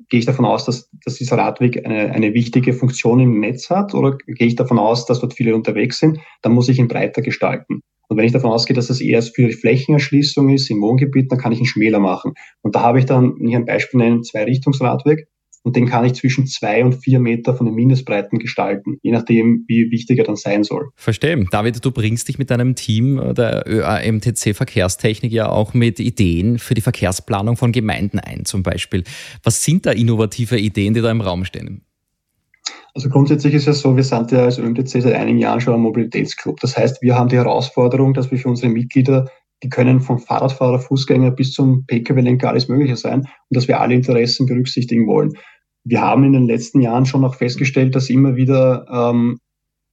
gehe 0.09 0.19
ich 0.19 0.25
davon 0.25 0.45
aus, 0.45 0.65
dass, 0.65 0.89
dass 1.03 1.15
dieser 1.15 1.37
Radweg 1.37 1.85
eine, 1.85 2.11
eine 2.11 2.33
wichtige 2.33 2.73
Funktion 2.73 3.19
im 3.19 3.39
Netz 3.39 3.69
hat 3.69 3.93
oder 3.93 4.17
gehe 4.27 4.47
ich 4.47 4.55
davon 4.55 4.79
aus, 4.79 5.05
dass 5.05 5.19
dort 5.19 5.33
viele 5.33 5.55
unterwegs 5.55 5.99
sind, 5.99 6.19
dann 6.41 6.53
muss 6.53 6.69
ich 6.69 6.79
ihn 6.79 6.87
breiter 6.87 7.21
gestalten. 7.21 7.81
Und 8.09 8.17
wenn 8.17 8.25
ich 8.25 8.31
davon 8.31 8.51
ausgehe, 8.51 8.75
dass 8.75 8.89
es 8.89 9.01
eher 9.01 9.21
für 9.21 9.49
Flächenerschließung 9.49 10.49
ist 10.49 10.69
im 10.69 10.81
Wohngebiet, 10.81 11.31
dann 11.31 11.39
kann 11.39 11.51
ich 11.51 11.59
ihn 11.59 11.65
schmäler 11.65 11.99
machen. 11.99 12.33
Und 12.61 12.75
da 12.75 12.81
habe 12.81 12.99
ich 12.99 13.05
dann, 13.05 13.39
wenn 13.39 13.47
ich 13.47 13.55
ein 13.55 13.65
Beispiel 13.65 13.99
nenne, 13.99 14.21
zwei 14.21 14.43
Richtungsradweg 14.43 15.27
und 15.63 15.75
den 15.75 15.87
kann 15.87 16.05
ich 16.05 16.13
zwischen 16.13 16.45
zwei 16.45 16.83
und 16.83 16.95
vier 16.95 17.19
Meter 17.19 17.55
von 17.55 17.65
den 17.65 17.75
Mindestbreiten 17.75 18.37
gestalten, 18.37 18.97
je 19.01 19.11
nachdem, 19.11 19.63
wie 19.67 19.89
wichtig 19.91 20.19
er 20.19 20.25
dann 20.25 20.35
sein 20.35 20.63
soll. 20.63 20.89
Verstehe. 20.95 21.45
David, 21.49 21.83
du 21.83 21.91
bringst 21.91 22.27
dich 22.27 22.37
mit 22.37 22.49
deinem 22.49 22.75
Team 22.75 23.33
der 23.33 23.63
ÖAMTC 23.67 24.55
Verkehrstechnik 24.55 25.31
ja 25.31 25.49
auch 25.49 25.73
mit 25.73 25.99
Ideen 25.99 26.59
für 26.59 26.73
die 26.73 26.81
Verkehrsplanung 26.81 27.57
von 27.57 27.71
Gemeinden 27.71 28.19
ein, 28.19 28.45
zum 28.45 28.61
Beispiel. 28.61 29.03
Was 29.41 29.63
sind 29.63 29.85
da 29.85 29.91
innovative 29.91 30.59
Ideen, 30.59 30.93
die 30.93 31.01
da 31.01 31.09
im 31.09 31.21
Raum 31.21 31.45
stehen? 31.45 31.81
Also 32.93 33.09
grundsätzlich 33.09 33.55
ist 33.55 33.67
es 33.67 33.79
so, 33.79 33.95
wir 33.95 34.03
sind 34.03 34.31
ja 34.31 34.43
als 34.43 34.59
ÖMTC 34.59 35.01
seit 35.01 35.13
einigen 35.15 35.39
Jahren 35.39 35.61
schon 35.61 35.73
ein 35.73 35.79
Mobilitätsclub. 35.79 36.59
Das 36.59 36.77
heißt, 36.77 37.01
wir 37.01 37.15
haben 37.15 37.29
die 37.29 37.37
Herausforderung, 37.37 38.13
dass 38.13 38.29
wir 38.29 38.37
für 38.37 38.49
unsere 38.49 38.71
Mitglieder 38.71 39.29
die 39.63 39.69
können 39.69 40.01
vom 40.01 40.19
Fahrradfahrer, 40.19 40.79
Fußgänger 40.79 41.31
bis 41.31 41.53
zum 41.53 41.85
Pkw-Lenker 41.87 42.49
alles 42.49 42.67
Mögliche 42.67 42.97
sein 42.97 43.21
und 43.21 43.29
dass 43.49 43.67
wir 43.67 43.79
alle 43.79 43.93
Interessen 43.93 44.45
berücksichtigen 44.45 45.07
wollen. 45.07 45.31
Wir 45.83 46.01
haben 46.01 46.23
in 46.23 46.33
den 46.33 46.47
letzten 46.47 46.81
Jahren 46.81 47.05
schon 47.05 47.25
auch 47.25 47.35
festgestellt, 47.35 47.95
dass 47.95 48.09
immer 48.09 48.35
wieder 48.35 48.85
ähm, 48.89 49.39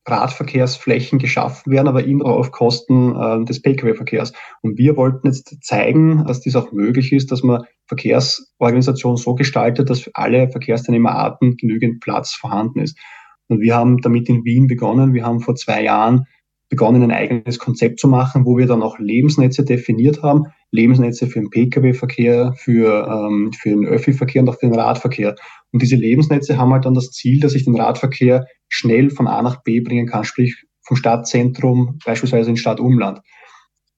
Radverkehrsflächen 0.07 1.19
geschaffen 1.19 1.73
werden, 1.73 1.89
aber 1.89 2.05
immer 2.05 2.27
auf 2.27 2.53
Kosten 2.53 3.15
äh, 3.15 3.45
des 3.45 3.61
Pkw-Verkehrs. 3.63 4.33
Und 4.63 4.79
wir 4.79 4.97
wollten 4.97 5.27
jetzt 5.27 5.63
zeigen, 5.63 6.25
dass 6.27 6.41
dies 6.41 6.57
auch 6.57 6.73
möglich 6.73 7.13
ist, 7.13 7.31
dass 7.31 7.43
man 7.43 7.65
Verkehrsorganisation 7.87 9.17
so 9.17 9.35
gestaltet, 9.35 9.91
dass 9.91 10.01
für 10.01 10.11
alle 10.15 10.49
Verkehrsteilnehmerarten 10.51 11.57
genügend 11.57 12.01
Platz 12.01 12.33
vorhanden 12.33 12.81
ist. 12.81 12.99
Und 13.49 13.61
wir 13.61 13.75
haben 13.75 13.99
damit 14.01 14.29
in 14.29 14.45
Wien 14.45 14.69
begonnen. 14.69 15.13
Wir 15.13 15.25
haben 15.25 15.41
vor 15.41 15.57
zwei 15.57 15.83
Jahren 15.83 16.27
begonnen, 16.71 17.03
ein 17.03 17.11
eigenes 17.11 17.59
Konzept 17.59 17.99
zu 17.99 18.09
machen, 18.09 18.47
wo 18.47 18.57
wir 18.57 18.67
dann 18.67 18.83
auch 18.83 18.99
Lebensnetze 18.99 19.65
definiert 19.65 20.23
haben. 20.23 20.47
Lebensnetze 20.71 21.27
für 21.27 21.41
den 21.41 21.51
Pkw-Verkehr, 21.51 22.55
für, 22.57 23.07
ähm, 23.07 23.53
für 23.53 23.71
den 23.71 23.85
Öffi-Verkehr 23.85 24.43
und 24.43 24.49
auch 24.49 24.59
für 24.59 24.67
den 24.67 24.79
Radverkehr. 24.79 25.35
Und 25.73 25.83
diese 25.83 25.97
Lebensnetze 25.97 26.57
haben 26.57 26.73
halt 26.73 26.85
dann 26.85 26.95
das 26.95 27.11
Ziel, 27.11 27.41
dass 27.41 27.55
ich 27.55 27.65
den 27.65 27.79
Radverkehr 27.79 28.47
schnell 28.69 29.11
von 29.11 29.27
A 29.27 29.43
nach 29.43 29.63
B 29.65 29.81
bringen 29.81 30.07
kann, 30.07 30.25
sprich 30.25 30.65
vom 30.83 30.97
Stadtzentrum 30.97 31.99
beispielsweise 32.07 32.51
in 32.51 32.57
Stadtumland. 32.57 33.21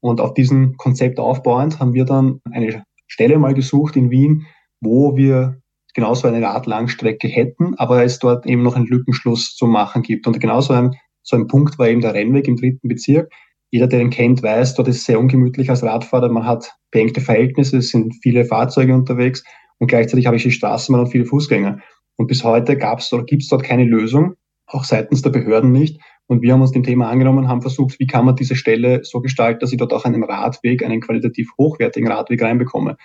Und 0.00 0.20
auf 0.20 0.32
diesem 0.32 0.76
Konzept 0.78 1.20
aufbauend 1.20 1.78
haben 1.78 1.92
wir 1.92 2.06
dann 2.06 2.40
eine 2.50 2.84
Stelle 3.06 3.38
mal 3.38 3.54
gesucht 3.54 3.96
in 3.96 4.10
Wien, 4.10 4.46
wo 4.80 5.14
wir 5.16 5.60
genauso 5.94 6.26
eine 6.26 6.42
Radlangstrecke 6.42 7.28
hätten, 7.28 7.74
aber 7.76 8.02
es 8.02 8.18
dort 8.18 8.46
eben 8.46 8.62
noch 8.62 8.76
einen 8.76 8.86
Lückenschluss 8.86 9.54
zu 9.54 9.66
machen 9.66 10.02
gibt. 10.02 10.26
Und 10.26 10.40
genauso 10.40 10.72
ein 10.72 10.96
so 11.22 11.36
ein 11.36 11.46
Punkt 11.46 11.78
war 11.78 11.88
eben 11.88 12.00
der 12.00 12.14
Rennweg 12.14 12.48
im 12.48 12.56
dritten 12.56 12.88
Bezirk. 12.88 13.32
Jeder, 13.70 13.86
der 13.86 14.00
den 14.00 14.10
kennt, 14.10 14.42
weiß, 14.42 14.74
dort 14.74 14.88
ist 14.88 14.98
es 14.98 15.04
sehr 15.04 15.18
ungemütlich 15.18 15.70
als 15.70 15.82
Radfahrer. 15.82 16.28
Man 16.28 16.46
hat 16.46 16.72
beengte 16.90 17.20
Verhältnisse, 17.20 17.78
es 17.78 17.88
sind 17.88 18.14
viele 18.22 18.44
Fahrzeuge 18.44 18.94
unterwegs 18.94 19.44
und 19.78 19.86
gleichzeitig 19.86 20.26
habe 20.26 20.36
ich 20.36 20.42
die 20.42 20.50
Straßenbahn 20.50 21.06
und 21.06 21.10
viele 21.10 21.24
Fußgänger. 21.24 21.78
Und 22.16 22.26
bis 22.26 22.44
heute 22.44 22.76
gab 22.76 22.98
es 22.98 23.12
oder 23.12 23.24
gibt 23.24 23.42
es 23.42 23.48
dort 23.48 23.64
keine 23.64 23.84
Lösung, 23.84 24.34
auch 24.66 24.84
seitens 24.84 25.22
der 25.22 25.30
Behörden 25.30 25.72
nicht. 25.72 26.00
Und 26.26 26.42
wir 26.42 26.52
haben 26.52 26.60
uns 26.60 26.72
dem 26.72 26.82
Thema 26.82 27.08
angenommen, 27.08 27.48
haben 27.48 27.62
versucht, 27.62 27.98
wie 27.98 28.06
kann 28.06 28.24
man 28.24 28.36
diese 28.36 28.56
Stelle 28.56 29.00
so 29.02 29.20
gestalten, 29.20 29.60
dass 29.60 29.72
ich 29.72 29.78
dort 29.78 29.92
auch 29.92 30.04
einen 30.04 30.22
Radweg, 30.22 30.84
einen 30.84 31.00
qualitativ 31.00 31.50
hochwertigen 31.58 32.10
Radweg 32.10 32.42
reinbekomme. 32.42 32.96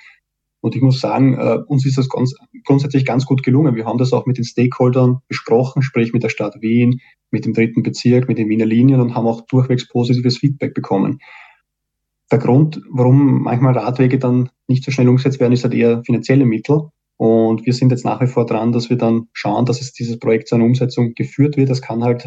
Und 0.68 0.76
ich 0.76 0.82
muss 0.82 1.00
sagen, 1.00 1.36
äh, 1.36 1.60
uns 1.68 1.86
ist 1.86 1.98
das 1.98 2.10
ganz, 2.10 2.36
grundsätzlich 2.66 3.06
ganz 3.06 3.26
gut 3.26 3.42
gelungen. 3.42 3.76
Wir 3.76 3.86
haben 3.86 3.98
das 3.98 4.12
auch 4.12 4.26
mit 4.26 4.38
den 4.38 4.44
Stakeholdern 4.44 5.20
besprochen, 5.30 5.82
sprich 5.82 6.12
mit 6.12 6.24
der 6.24 6.30
Stadt 6.30 6.56
Wien, 6.60 7.00
mit 7.32 7.46
dem 7.46 7.54
dritten 7.54 7.84
Bezirk, 7.84 8.28
mit 8.28 8.38
den 8.38 8.50
Wiener 8.50 8.66
Linien 8.66 9.00
und 9.00 9.16
haben 9.16 9.28
auch 9.28 9.48
durchwegs 9.48 9.88
positives 9.88 10.38
Feedback 10.38 10.74
bekommen. 10.74 11.20
Der 12.34 12.40
Grund, 12.40 12.82
warum 12.92 13.44
manchmal 13.44 13.78
Radwege 13.78 14.20
dann 14.20 14.50
nicht 14.68 14.84
so 14.84 14.92
schnell 14.92 15.08
umgesetzt 15.08 15.40
werden, 15.40 15.54
ist 15.54 15.64
halt 15.64 15.74
eher 15.74 16.04
finanzielle 16.04 16.46
Mittel. 16.46 16.90
Und 17.16 17.66
wir 17.66 17.74
sind 17.74 17.92
jetzt 17.92 18.04
nach 18.04 18.20
wie 18.20 18.28
vor 18.28 18.46
dran, 18.46 18.74
dass 18.74 18.90
wir 18.90 18.98
dann 18.98 19.30
schauen, 19.32 19.66
dass 19.66 19.80
es 19.80 19.94
dieses 19.94 20.20
Projekt 20.20 20.50
zu 20.50 20.56
einer 20.56 20.66
Umsetzung 20.66 21.14
geführt 21.14 21.56
wird. 21.56 21.70
Das 21.70 21.82
kann 21.82 22.04
halt, 22.04 22.24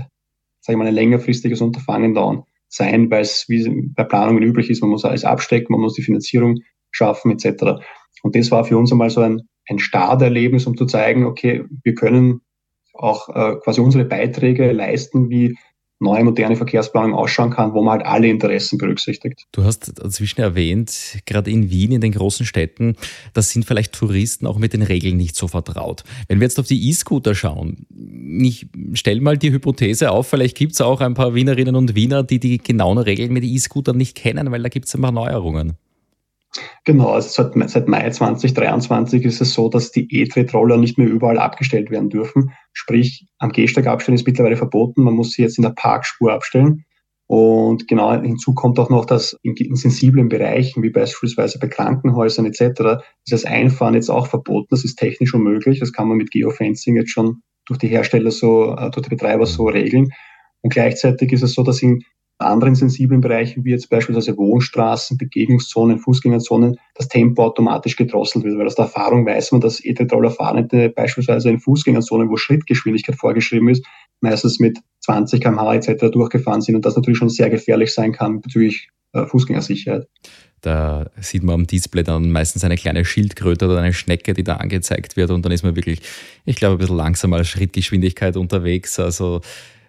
sage 0.62 0.72
ich 0.72 0.76
mal, 0.76 0.86
ein 0.86 0.94
längerfristiges 0.94 1.60
Unterfangen 1.60 2.14
dauern 2.14 2.44
sein, 2.70 3.10
weil 3.10 3.22
es 3.22 3.46
wie 3.48 3.92
bei 3.94 4.04
Planungen 4.04 4.42
üblich 4.42 4.70
ist, 4.70 4.80
man 4.80 4.90
muss 4.90 5.04
alles 5.04 5.24
abstecken, 5.24 5.72
man 5.72 5.82
muss 5.82 5.94
die 5.94 6.02
Finanzierung 6.02 6.60
schaffen 6.90 7.32
etc. 7.32 7.82
Und 8.22 8.36
das 8.36 8.50
war 8.50 8.64
für 8.64 8.76
uns 8.76 8.92
einmal 8.92 9.10
so 9.10 9.20
ein, 9.20 9.42
ein 9.68 9.78
Starterlebnis, 9.78 10.66
um 10.66 10.76
zu 10.76 10.86
zeigen, 10.86 11.24
okay, 11.24 11.64
wir 11.82 11.94
können 11.94 12.40
auch 12.92 13.28
äh, 13.28 13.56
quasi 13.62 13.80
unsere 13.80 14.04
Beiträge 14.04 14.72
leisten, 14.72 15.30
wie 15.30 15.56
neue 16.00 16.24
moderne 16.24 16.56
Verkehrsplanung 16.56 17.14
ausschauen 17.14 17.50
kann, 17.50 17.74
wo 17.74 17.82
man 17.82 17.98
halt 17.98 18.06
alle 18.06 18.28
Interessen 18.28 18.78
berücksichtigt. 18.78 19.44
Du 19.52 19.64
hast 19.64 19.92
dazwischen 20.02 20.40
erwähnt, 20.40 21.18
gerade 21.26 21.50
in 21.50 21.70
Wien, 21.70 21.92
in 21.92 22.00
den 22.00 22.12
großen 22.12 22.46
Städten, 22.46 22.96
da 23.34 23.42
sind 23.42 23.66
vielleicht 23.66 23.92
Touristen 23.92 24.46
auch 24.46 24.58
mit 24.58 24.72
den 24.72 24.82
Regeln 24.82 25.18
nicht 25.18 25.36
so 25.36 25.46
vertraut. 25.46 26.04
Wenn 26.26 26.40
wir 26.40 26.46
jetzt 26.46 26.58
auf 26.58 26.66
die 26.66 26.88
E-Scooter 26.88 27.34
schauen, 27.34 27.86
ich 28.42 28.66
stelle 28.94 29.20
mal 29.20 29.36
die 29.36 29.52
Hypothese 29.52 30.10
auf, 30.10 30.26
vielleicht 30.26 30.56
gibt 30.56 30.72
es 30.72 30.80
auch 30.80 31.02
ein 31.02 31.14
paar 31.14 31.34
Wienerinnen 31.34 31.76
und 31.76 31.94
Wiener, 31.94 32.22
die 32.22 32.40
die 32.40 32.58
genauen 32.58 32.98
Regeln 32.98 33.32
mit 33.32 33.44
E-Scootern 33.44 33.96
nicht 33.96 34.16
kennen, 34.16 34.50
weil 34.50 34.62
da 34.62 34.70
gibt 34.70 34.86
es 34.86 34.94
immer 34.94 35.12
Neuerungen. 35.12 35.74
Genau, 36.84 37.10
also 37.10 37.28
seit, 37.28 37.88
Mai 37.88 38.10
2023 38.10 39.24
ist 39.24 39.40
es 39.40 39.54
so, 39.54 39.68
dass 39.68 39.92
die 39.92 40.12
E-Tretroller 40.12 40.76
nicht 40.76 40.98
mehr 40.98 41.08
überall 41.08 41.38
abgestellt 41.38 41.90
werden 41.90 42.10
dürfen. 42.10 42.52
Sprich, 42.72 43.26
am 43.38 43.52
Gehsteig 43.52 43.86
abstellen 43.86 44.16
ist 44.16 44.26
mittlerweile 44.26 44.56
verboten. 44.56 45.02
Man 45.02 45.14
muss 45.14 45.32
sie 45.32 45.42
jetzt 45.42 45.58
in 45.58 45.62
der 45.62 45.70
Parkspur 45.70 46.32
abstellen. 46.32 46.84
Und 47.28 47.86
genau 47.86 48.12
hinzu 48.20 48.54
kommt 48.54 48.80
auch 48.80 48.90
noch, 48.90 49.04
dass 49.04 49.38
in, 49.42 49.54
in 49.54 49.76
sensiblen 49.76 50.28
Bereichen, 50.28 50.82
wie 50.82 50.90
beispielsweise 50.90 51.60
bei 51.60 51.68
Krankenhäusern 51.68 52.46
etc., 52.46 52.60
ist 53.24 53.30
das 53.30 53.44
Einfahren 53.44 53.94
jetzt 53.94 54.10
auch 54.10 54.26
verboten. 54.26 54.66
Das 54.70 54.84
ist 54.84 54.96
technisch 54.96 55.32
unmöglich. 55.32 55.78
Das 55.78 55.92
kann 55.92 56.08
man 56.08 56.16
mit 56.16 56.32
Geofencing 56.32 56.96
jetzt 56.96 57.12
schon 57.12 57.42
durch 57.66 57.78
die 57.78 57.86
Hersteller 57.86 58.32
so, 58.32 58.74
äh, 58.74 58.90
durch 58.90 59.06
die 59.06 59.14
Betreiber 59.14 59.46
so 59.46 59.66
regeln. 59.66 60.08
Und 60.62 60.72
gleichzeitig 60.72 61.30
ist 61.32 61.42
es 61.42 61.54
so, 61.54 61.62
dass 61.62 61.80
in 61.82 62.02
anderen 62.46 62.74
sensiblen 62.74 63.20
Bereichen, 63.20 63.64
wie 63.64 63.70
jetzt 63.70 63.90
beispielsweise 63.90 64.36
Wohnstraßen, 64.36 65.18
Begegnungszonen, 65.18 65.98
Fußgängerzonen, 65.98 66.78
das 66.94 67.08
Tempo 67.08 67.44
automatisch 67.44 67.96
gedrosselt 67.96 68.44
wird. 68.44 68.58
Weil 68.58 68.66
aus 68.66 68.74
der 68.74 68.86
Erfahrung 68.86 69.26
weiß 69.26 69.52
man, 69.52 69.60
dass 69.60 69.84
E-Tretroller-Fahrende 69.84 70.90
beispielsweise 70.90 71.50
in 71.50 71.60
Fußgängerzonen, 71.60 72.30
wo 72.30 72.36
Schrittgeschwindigkeit 72.36 73.16
vorgeschrieben 73.16 73.68
ist, 73.68 73.84
meistens 74.20 74.58
mit 74.60 74.78
20 75.00 75.40
km/h 75.42 75.74
etc. 75.74 76.10
durchgefahren 76.10 76.60
sind 76.60 76.76
und 76.76 76.84
das 76.84 76.96
natürlich 76.96 77.18
schon 77.18 77.30
sehr 77.30 77.50
gefährlich 77.50 77.92
sein 77.92 78.12
kann 78.12 78.40
bezüglich 78.40 78.88
äh, 79.12 79.26
Fußgängersicherheit. 79.26 80.06
Da 80.60 81.10
sieht 81.20 81.42
man 81.42 81.54
am 81.54 81.66
Display 81.66 82.02
dann 82.02 82.30
meistens 82.30 82.64
eine 82.64 82.76
kleine 82.76 83.04
Schildkröte 83.04 83.66
oder 83.66 83.78
eine 83.78 83.94
Schnecke, 83.94 84.34
die 84.34 84.44
da 84.44 84.56
angezeigt 84.56 85.16
wird 85.16 85.30
und 85.30 85.44
dann 85.44 85.52
ist 85.52 85.62
man 85.62 85.74
wirklich, 85.74 86.00
ich 86.44 86.56
glaube, 86.56 86.76
ein 86.76 86.78
bisschen 86.78 86.96
langsamer 86.96 87.38
als 87.38 87.48
Schrittgeschwindigkeit 87.48 88.36
unterwegs. 88.36 89.00
Also 89.00 89.40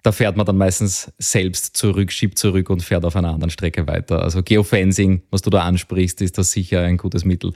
da 0.04 0.12
fährt 0.12 0.36
man 0.36 0.46
dann 0.46 0.58
meistens 0.58 1.12
selbst 1.20 1.78
zurück, 1.78 2.12
schiebt 2.12 2.38
zurück 2.38 2.70
und 2.70 2.82
fährt 2.82 3.06
auf 3.06 3.16
einer 3.16 3.30
anderen 3.30 3.52
Strecke 3.52 3.88
weiter. 3.88 4.24
Also 4.24 4.42
Geofencing, 4.42 5.22
was 5.30 5.42
du 5.42 5.50
da 5.50 5.62
ansprichst, 5.62 6.22
ist 6.22 6.38
das 6.38 6.52
sicher 6.52 6.82
ein 6.82 6.98
gutes 6.98 7.24
Mittel. 7.24 7.54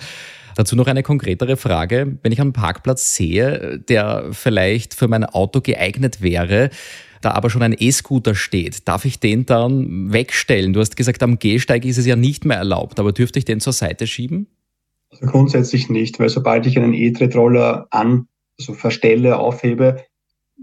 Dazu 0.56 0.76
noch 0.76 0.88
eine 0.88 1.04
konkretere 1.04 1.58
Frage. 1.58 2.18
Wenn 2.22 2.32
ich 2.32 2.40
einen 2.40 2.54
Parkplatz 2.54 3.16
sehe, 3.16 3.80
der 3.80 4.28
vielleicht 4.32 4.94
für 4.94 5.08
mein 5.08 5.26
Auto 5.26 5.60
geeignet 5.60 6.22
wäre, 6.22 6.70
da 7.22 7.32
aber 7.32 7.50
schon 7.50 7.64
ein 7.64 7.76
E-Scooter 7.78 8.36
steht, 8.36 8.88
darf 8.88 9.04
ich 9.06 9.20
den 9.20 9.46
dann 9.46 10.14
wegstellen? 10.14 10.74
Du 10.74 10.80
hast 10.80 10.96
gesagt, 10.96 11.24
am 11.24 11.40
Gehsteig 11.40 11.84
ist 11.84 11.98
es 11.98 12.06
ja 12.06 12.16
nicht 12.16 12.46
mehr 12.46 12.58
erlaubt, 12.58 13.00
aber 13.00 13.12
dürfte 13.12 13.40
ich 13.40 13.46
den 13.46 13.60
zur 13.60 13.74
Seite 13.74 14.06
schieben? 14.06 14.48
Also 15.12 15.26
grundsätzlich 15.26 15.90
nicht, 15.90 16.20
weil 16.20 16.30
sobald 16.30 16.68
ich 16.68 16.78
einen 16.78 16.94
E-Tretroller 16.94 17.88
an, 17.90 18.28
also 18.60 18.74
verstelle, 18.74 19.38
aufhebe, 19.40 20.04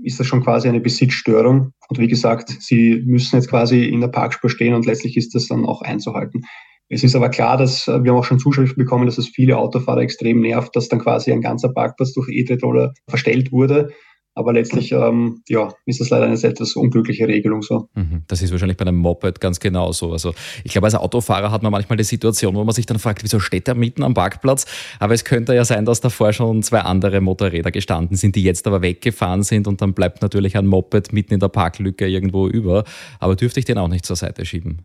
ist 0.02 0.18
das 0.18 0.26
schon 0.26 0.42
quasi 0.42 0.68
eine 0.68 0.80
Besitzstörung. 0.80 1.72
Und 1.88 1.98
wie 1.98 2.08
gesagt, 2.08 2.48
sie 2.48 3.02
müssen 3.06 3.36
jetzt 3.36 3.50
quasi 3.50 3.84
in 3.84 4.00
der 4.00 4.08
Parkspur 4.08 4.50
stehen 4.50 4.74
und 4.74 4.86
letztlich 4.86 5.16
ist 5.16 5.34
das 5.34 5.48
dann 5.48 5.64
auch 5.66 5.82
einzuhalten. 5.82 6.42
Es 6.88 7.02
ist 7.02 7.16
aber 7.16 7.30
klar, 7.30 7.56
dass 7.56 7.88
äh, 7.88 8.02
wir 8.02 8.10
haben 8.10 8.18
auch 8.18 8.24
schon 8.24 8.38
Zuschriften 8.38 8.82
bekommen, 8.82 9.06
dass 9.06 9.16
es 9.16 9.28
viele 9.28 9.56
Autofahrer 9.56 10.02
extrem 10.02 10.40
nervt, 10.40 10.76
dass 10.76 10.88
dann 10.88 11.00
quasi 11.00 11.32
ein 11.32 11.40
ganzer 11.40 11.72
Parkplatz 11.72 12.12
durch 12.12 12.28
E-Tretroller 12.28 12.92
verstellt 13.08 13.50
wurde. 13.50 13.90
Aber 14.34 14.52
letztlich 14.52 14.92
ähm, 14.92 15.42
ja, 15.48 15.72
ist 15.84 16.00
das 16.00 16.08
leider 16.08 16.24
eine 16.24 16.34
etwas 16.34 16.74
unglückliche 16.74 17.28
Regelung 17.28 17.60
so. 17.60 17.88
Mhm. 17.94 18.22
Das 18.28 18.40
ist 18.40 18.50
wahrscheinlich 18.50 18.78
bei 18.78 18.86
einem 18.86 18.96
Moped 18.96 19.40
ganz 19.40 19.60
genauso. 19.60 20.12
Also 20.12 20.34
ich 20.64 20.72
glaube, 20.72 20.86
als 20.86 20.94
Autofahrer 20.94 21.50
hat 21.50 21.62
man 21.62 21.70
manchmal 21.70 21.98
die 21.98 22.04
Situation, 22.04 22.54
wo 22.54 22.64
man 22.64 22.74
sich 22.74 22.86
dann 22.86 22.98
fragt, 22.98 23.22
wieso 23.22 23.40
steht 23.40 23.68
er 23.68 23.74
mitten 23.74 24.02
am 24.02 24.14
Parkplatz? 24.14 24.64
Aber 24.98 25.12
es 25.12 25.24
könnte 25.24 25.54
ja 25.54 25.64
sein, 25.64 25.84
dass 25.84 26.00
davor 26.00 26.32
schon 26.32 26.62
zwei 26.62 26.80
andere 26.80 27.20
Motorräder 27.20 27.70
gestanden 27.70 28.16
sind, 28.16 28.34
die 28.34 28.42
jetzt 28.42 28.66
aber 28.66 28.80
weggefahren 28.80 29.42
sind 29.42 29.68
und 29.68 29.82
dann 29.82 29.92
bleibt 29.92 30.22
natürlich 30.22 30.56
ein 30.56 30.66
Moped 30.66 31.12
mitten 31.12 31.34
in 31.34 31.40
der 31.40 31.48
Parklücke 31.48 32.06
irgendwo 32.06 32.48
über. 32.48 32.84
Aber 33.20 33.36
dürfte 33.36 33.60
ich 33.60 33.66
den 33.66 33.76
auch 33.76 33.88
nicht 33.88 34.06
zur 34.06 34.16
Seite 34.16 34.46
schieben? 34.46 34.78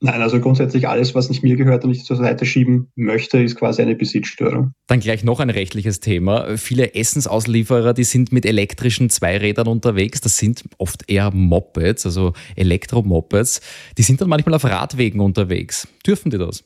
Nein, 0.00 0.20
also 0.20 0.40
grundsätzlich 0.40 0.88
alles, 0.88 1.14
was 1.14 1.30
nicht 1.30 1.42
mir 1.42 1.56
gehört 1.56 1.84
und 1.84 1.90
ich 1.90 2.04
zur 2.04 2.16
Seite 2.16 2.44
schieben 2.44 2.92
möchte, 2.96 3.42
ist 3.42 3.56
quasi 3.56 3.80
eine 3.80 3.94
Besitzstörung. 3.94 4.72
Dann 4.88 5.00
gleich 5.00 5.24
noch 5.24 5.40
ein 5.40 5.48
rechtliches 5.48 6.00
Thema. 6.00 6.58
Viele 6.58 6.94
Essensauslieferer, 6.94 7.94
die 7.94 8.04
sind 8.04 8.30
mit 8.30 8.44
elektrischen 8.44 9.08
Zweirädern 9.08 9.68
unterwegs. 9.68 10.20
Das 10.20 10.36
sind 10.36 10.64
oft 10.76 11.10
eher 11.10 11.30
Mopeds, 11.30 12.04
also 12.04 12.34
Elektromopeds. 12.56 13.62
Die 13.96 14.02
sind 14.02 14.20
dann 14.20 14.28
manchmal 14.28 14.54
auf 14.54 14.64
Radwegen 14.64 15.20
unterwegs. 15.20 15.88
Dürfen 16.06 16.30
die 16.30 16.38
das? 16.38 16.62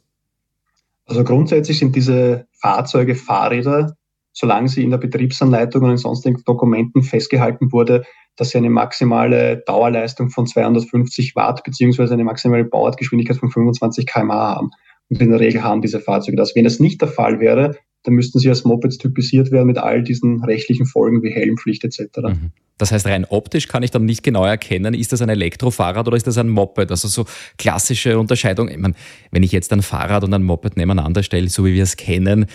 Also 1.06 1.22
grundsätzlich 1.22 1.78
sind 1.78 1.94
diese 1.94 2.46
Fahrzeuge 2.60 3.14
Fahrräder 3.14 3.94
solange 4.32 4.68
sie 4.68 4.82
in 4.84 4.90
der 4.90 4.98
Betriebsanleitung 4.98 5.82
und 5.82 5.90
in 5.90 5.96
sonstigen 5.96 6.42
Dokumenten 6.44 7.02
festgehalten 7.02 7.72
wurde, 7.72 8.04
dass 8.36 8.50
sie 8.50 8.58
eine 8.58 8.70
maximale 8.70 9.58
Dauerleistung 9.66 10.30
von 10.30 10.46
250 10.46 11.36
Watt 11.36 11.62
beziehungsweise 11.64 12.14
eine 12.14 12.24
maximale 12.24 12.64
Bauartgeschwindigkeit 12.64 13.36
von 13.36 13.50
25 13.50 14.06
km/h 14.06 14.34
haben. 14.34 14.70
Und 15.08 15.20
in 15.20 15.30
der 15.30 15.40
Regel 15.40 15.62
haben 15.62 15.82
diese 15.82 16.00
Fahrzeuge 16.00 16.36
das. 16.36 16.54
Wenn 16.54 16.64
das 16.64 16.80
nicht 16.80 17.00
der 17.00 17.08
Fall 17.08 17.40
wäre, 17.40 17.76
dann 18.04 18.14
müssten 18.14 18.38
sie 18.38 18.48
als 18.48 18.64
Mopeds 18.64 18.98
typisiert 18.98 19.50
werden 19.50 19.66
mit 19.66 19.78
all 19.78 20.02
diesen 20.02 20.42
rechtlichen 20.42 20.86
Folgen 20.86 21.22
wie 21.22 21.30
Helmpflicht 21.30 21.84
etc. 21.84 22.08
Mhm. 22.22 22.52
Das 22.78 22.92
heißt, 22.92 23.06
rein 23.06 23.26
optisch 23.26 23.68
kann 23.68 23.82
ich 23.82 23.90
dann 23.90 24.06
nicht 24.06 24.22
genau 24.22 24.44
erkennen, 24.46 24.94
ist 24.94 25.12
das 25.12 25.20
ein 25.20 25.28
Elektrofahrrad 25.28 26.06
oder 26.06 26.16
ist 26.16 26.26
das 26.26 26.38
ein 26.38 26.48
Moped? 26.48 26.90
Also 26.90 27.08
so 27.08 27.26
klassische 27.58 28.18
Unterscheidung. 28.18 28.68
Ich 28.70 28.78
meine, 28.78 28.94
wenn 29.30 29.42
ich 29.42 29.52
jetzt 29.52 29.70
ein 29.74 29.82
Fahrrad 29.82 30.24
und 30.24 30.32
ein 30.32 30.42
Moped 30.42 30.78
nebeneinander 30.78 31.22
stelle, 31.22 31.50
so 31.50 31.66
wie 31.66 31.74
wir 31.74 31.82
es 31.82 31.98
kennen, 31.98 32.46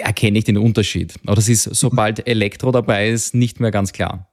erkenne 0.00 0.36
ich 0.36 0.44
den 0.44 0.58
Unterschied. 0.58 1.14
Aber 1.24 1.36
das 1.36 1.48
ist, 1.48 1.62
sobald 1.62 2.28
Elektro 2.28 2.72
dabei 2.72 3.08
ist, 3.08 3.34
nicht 3.34 3.58
mehr 3.58 3.70
ganz 3.70 3.92
klar. 3.92 4.28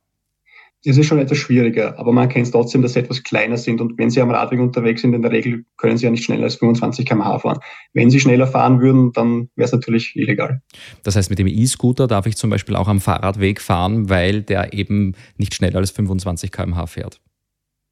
Das 0.84 0.98
ist 0.98 1.06
schon 1.06 1.20
etwas 1.20 1.38
schwieriger, 1.38 2.00
aber 2.00 2.12
man 2.12 2.28
kennt 2.28 2.52
trotzdem, 2.52 2.82
dass 2.82 2.94
sie 2.94 3.00
etwas 3.00 3.22
kleiner 3.22 3.58
sind 3.58 3.82
und 3.82 4.00
wenn 4.00 4.10
sie 4.10 4.20
am 4.20 4.32
Radweg 4.32 4.60
unterwegs 4.60 5.02
sind, 5.02 5.14
in 5.14 5.22
der 5.22 5.32
Regel 5.32 5.64
können 5.78 5.98
sie 5.98 6.06
ja 6.06 6.12
nicht 6.12 6.24
schneller 6.24 6.46
als 6.46 6.56
25 6.56 7.06
km/h 7.06 7.38
fahren. 7.38 7.60
Wenn 7.94 8.10
sie 8.10 8.20
schneller 8.20 8.48
fahren 8.48 8.82
würden, 8.82 9.12
dann 9.12 9.50
wäre 9.56 9.66
es 9.66 9.72
natürlich 9.72 10.16
illegal. 10.16 10.62
Das 11.04 11.16
heißt, 11.16 11.30
mit 11.30 11.38
dem 11.38 11.46
E-Scooter 11.46 12.08
darf 12.08 12.26
ich 12.26 12.36
zum 12.36 12.50
Beispiel 12.50 12.76
auch 12.76 12.88
am 12.88 13.00
Fahrradweg 13.00 13.62
fahren, 13.62 14.10
weil 14.10 14.42
der 14.42 14.74
eben 14.74 15.14
nicht 15.38 15.54
schneller 15.54 15.78
als 15.78 15.92
25 15.92 16.52
km/h 16.52 16.88
fährt. 16.88 17.22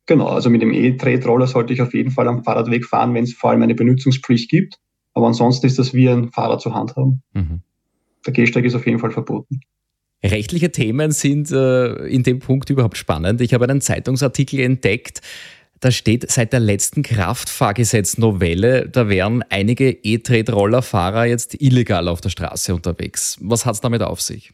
Genau, 0.08 0.26
also 0.26 0.50
mit 0.50 0.64
dem 0.64 0.74
E-Tretroller 0.74 1.46
sollte 1.46 1.72
ich 1.72 1.84
auf 1.84 1.94
jeden 1.94 2.10
Fall 2.10 2.28
am 2.28 2.44
Fahrradweg 2.44 2.84
fahren, 2.86 3.14
wenn 3.14 3.26
es 3.26 3.34
vor 3.34 3.52
allem 3.52 3.62
eine 3.62 3.76
Benutzungspflicht 3.76 4.50
gibt. 4.50 4.80
Aber 5.14 5.28
ansonsten 5.28 5.68
ist 5.68 5.78
das 5.78 5.94
wie 5.94 6.10
ein 6.10 6.32
Fahrrad 6.32 6.62
zur 6.62 6.74
Hand 6.74 6.96
haben. 6.96 7.22
Mhm. 7.34 7.62
Der 8.26 8.34
Gehsteig 8.34 8.66
ist 8.66 8.74
auf 8.74 8.88
jeden 8.88 8.98
Fall 8.98 9.12
verboten. 9.12 9.60
Rechtliche 10.24 10.72
Themen 10.72 11.12
sind 11.12 11.52
äh, 11.52 11.94
in 12.08 12.24
dem 12.24 12.40
Punkt 12.40 12.70
überhaupt 12.70 12.98
spannend. 12.98 13.40
Ich 13.42 13.54
habe 13.54 13.66
einen 13.66 13.82
Zeitungsartikel 13.82 14.60
entdeckt, 14.60 15.22
da 15.80 15.92
steht 15.92 16.30
seit 16.30 16.52
der 16.52 16.60
letzten 16.60 17.04
Kraftfahrgesetz-Novelle, 17.04 18.90
da 18.90 19.08
wären 19.08 19.44
einige 19.50 19.92
E-Tretroller-Fahrer 19.92 21.26
jetzt 21.26 21.62
illegal 21.62 22.10
auf 22.10 22.20
der 22.20 22.30
Straße 22.30 22.76
unterwegs. 22.76 23.38
Was 23.40 23.66
hat 23.66 23.76
es 23.76 23.82
damit 23.82 24.02
auf 24.02 24.20
sich? 24.20 24.52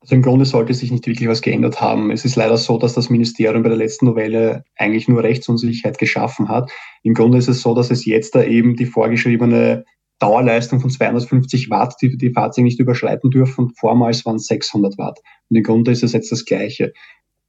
Also 0.00 0.16
im 0.16 0.22
Grunde 0.22 0.44
sollte 0.44 0.74
sich 0.74 0.90
nicht 0.90 1.06
wirklich 1.06 1.28
was 1.28 1.42
geändert 1.42 1.80
haben. 1.80 2.10
Es 2.10 2.24
ist 2.24 2.34
leider 2.34 2.58
so, 2.58 2.76
dass 2.76 2.92
das 2.92 3.08
Ministerium 3.08 3.62
bei 3.62 3.68
der 3.68 3.78
letzten 3.78 4.06
Novelle 4.06 4.64
eigentlich 4.76 5.08
nur 5.08 5.22
Rechtsunsicherheit 5.22 5.96
geschaffen 5.96 6.48
hat. 6.48 6.70
Im 7.04 7.14
Grunde 7.14 7.38
ist 7.38 7.48
es 7.48 7.62
so, 7.62 7.74
dass 7.74 7.90
es 7.90 8.04
jetzt 8.04 8.34
da 8.34 8.42
eben 8.42 8.74
die 8.74 8.84
vorgeschriebene 8.84 9.84
Dauerleistung 10.18 10.80
von 10.80 10.90
250 10.90 11.70
Watt, 11.70 11.96
die 12.00 12.16
die 12.16 12.30
Fahrzeuge 12.30 12.64
nicht 12.64 12.80
überschreiten 12.80 13.30
dürfen. 13.30 13.72
Vormals 13.76 14.24
waren 14.24 14.36
es 14.36 14.46
600 14.46 14.96
Watt. 14.98 15.20
Und 15.50 15.56
im 15.56 15.62
Grunde 15.62 15.90
ist 15.90 16.02
es 16.02 16.12
jetzt 16.12 16.30
das 16.32 16.44
Gleiche. 16.44 16.92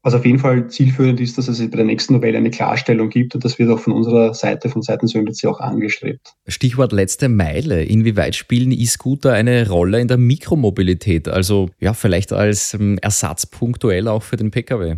Was 0.05 0.13
auf 0.13 0.23
jeden 0.23 0.37
Fall 0.37 0.67
zielführend 0.67 1.19
ist, 1.19 1.39
dass 1.39 1.47
es 1.47 1.57
bei 1.57 1.77
der 1.77 1.85
nächsten 1.85 2.13
Novelle 2.13 2.37
eine 2.37 2.51
Klarstellung 2.51 3.09
gibt 3.09 3.33
und 3.33 3.43
das 3.43 3.57
wird 3.57 3.71
auch 3.71 3.79
von 3.79 3.91
unserer 3.91 4.35
Seite, 4.35 4.69
von 4.69 4.83
Seiten 4.83 5.07
Sölditz 5.07 5.43
auch 5.45 5.59
angestrebt. 5.59 6.35
Stichwort 6.45 6.91
letzte 6.91 7.27
Meile. 7.27 7.83
Inwieweit 7.83 8.35
spielen 8.35 8.71
E-Scooter 8.71 9.33
eine 9.33 9.67
Rolle 9.67 9.99
in 9.99 10.07
der 10.07 10.17
Mikromobilität? 10.19 11.27
Also 11.27 11.71
ja, 11.79 11.95
vielleicht 11.95 12.33
als 12.33 12.75
ähm, 12.75 12.99
Ersatz 13.01 13.47
punktuell 13.47 14.07
auch 14.07 14.21
für 14.21 14.35
den 14.35 14.51
Pkw? 14.51 14.97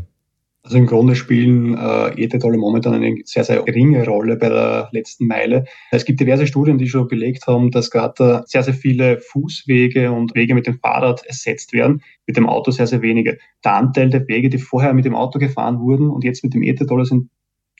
Also 0.67 0.79
im 0.79 0.85
Grunde 0.85 1.15
spielen 1.15 1.77
äh, 1.77 2.21
E-Tetolle 2.21 2.57
momentan 2.57 2.93
eine 2.93 3.15
sehr, 3.23 3.45
sehr 3.45 3.63
geringe 3.63 4.05
Rolle 4.05 4.35
bei 4.35 4.49
der 4.49 4.89
letzten 4.91 5.25
Meile. 5.25 5.63
Es 5.91 6.03
gibt 6.03 6.19
diverse 6.19 6.45
Studien, 6.45 6.77
die 6.77 6.89
schon 6.89 7.07
belegt 7.07 7.47
haben, 7.47 7.71
dass 7.71 7.89
gerade 7.89 8.43
sehr, 8.47 8.63
sehr 8.63 8.73
viele 8.73 9.21
Fußwege 9.21 10.11
und 10.11 10.35
Wege 10.35 10.53
mit 10.55 10.67
dem 10.67 10.77
Fahrrad 10.77 11.25
ersetzt 11.25 11.71
werden, 11.71 12.01
mit 12.25 12.35
dem 12.35 12.49
Auto 12.49 12.71
sehr, 12.71 12.85
sehr 12.85 13.01
wenige. 13.01 13.37
Der 13.63 13.75
Anteil 13.75 14.09
der 14.09 14.27
Wege, 14.27 14.49
die 14.49 14.57
vorher 14.57 14.93
mit 14.93 15.05
dem 15.05 15.15
Auto 15.15 15.39
gefahren 15.39 15.79
wurden 15.79 16.09
und 16.09 16.25
jetzt 16.25 16.43
mit 16.43 16.53
dem 16.53 16.63
E-Tetolle 16.63 17.05
sind 17.05 17.29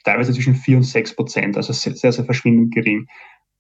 teilweise 0.06 0.32
zwischen 0.32 0.56
4 0.56 0.78
und 0.78 0.84
6 0.84 1.17
Prozent, 1.17 1.58
also 1.58 1.73
sehr, 1.73 1.93
sehr, 1.93 2.13
sehr 2.13 2.23
verschwindend 2.23 2.73
gering. 2.73 3.08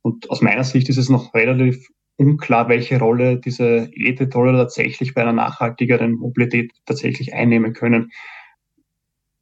Und 0.03 0.29
aus 0.29 0.41
meiner 0.41 0.63
Sicht 0.63 0.87
ist 0.87 0.95
es 0.95 1.09
noch 1.09 1.33
relativ 1.33 1.85
unklar, 2.15 2.69
welche 2.69 2.97
Rolle 2.97 3.41
diese 3.41 3.89
E-Tetolle 3.93 4.53
tatsächlich 4.53 5.13
bei 5.13 5.23
einer 5.23 5.33
nachhaltigeren 5.33 6.13
Mobilität 6.13 6.71
tatsächlich 6.85 7.33
einnehmen 7.33 7.73
können. 7.73 8.11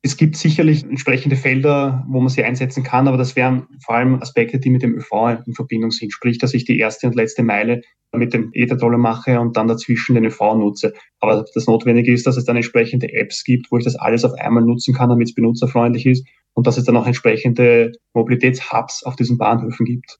Es 0.05 0.17
gibt 0.17 0.37
sicherlich 0.37 0.83
entsprechende 0.83 1.35
Felder, 1.35 2.05
wo 2.07 2.19
man 2.19 2.29
sie 2.29 2.43
einsetzen 2.43 2.83
kann, 2.83 3.07
aber 3.07 3.17
das 3.17 3.35
wären 3.35 3.65
vor 3.83 3.95
allem 3.95 4.21
Aspekte, 4.21 4.59
die 4.59 4.69
mit 4.69 4.83
dem 4.83 4.93
ÖV 4.93 5.39
in 5.47 5.55
Verbindung 5.55 5.89
sind. 5.89 6.13
Sprich, 6.13 6.37
dass 6.37 6.53
ich 6.53 6.63
die 6.63 6.77
erste 6.77 7.07
und 7.07 7.15
letzte 7.15 7.41
Meile 7.41 7.81
mit 8.13 8.31
dem 8.31 8.51
Ether-Dollar 8.53 8.99
mache 8.99 9.39
und 9.39 9.57
dann 9.57 9.67
dazwischen 9.67 10.13
den 10.13 10.25
ÖV 10.25 10.57
nutze. 10.57 10.93
Aber 11.19 11.43
das 11.55 11.65
Notwendige 11.65 12.13
ist, 12.13 12.27
dass 12.27 12.37
es 12.37 12.45
dann 12.45 12.55
entsprechende 12.55 13.11
Apps 13.13 13.43
gibt, 13.43 13.71
wo 13.71 13.79
ich 13.79 13.83
das 13.83 13.95
alles 13.95 14.23
auf 14.23 14.33
einmal 14.33 14.63
nutzen 14.63 14.93
kann, 14.93 15.09
damit 15.09 15.29
es 15.29 15.33
benutzerfreundlich 15.33 16.05
ist 16.05 16.27
und 16.53 16.67
dass 16.67 16.77
es 16.77 16.83
dann 16.83 16.97
auch 16.97 17.07
entsprechende 17.07 17.93
Mobilitätshubs 18.13 19.01
auf 19.01 19.15
diesen 19.15 19.39
Bahnhöfen 19.39 19.87
gibt. 19.87 20.19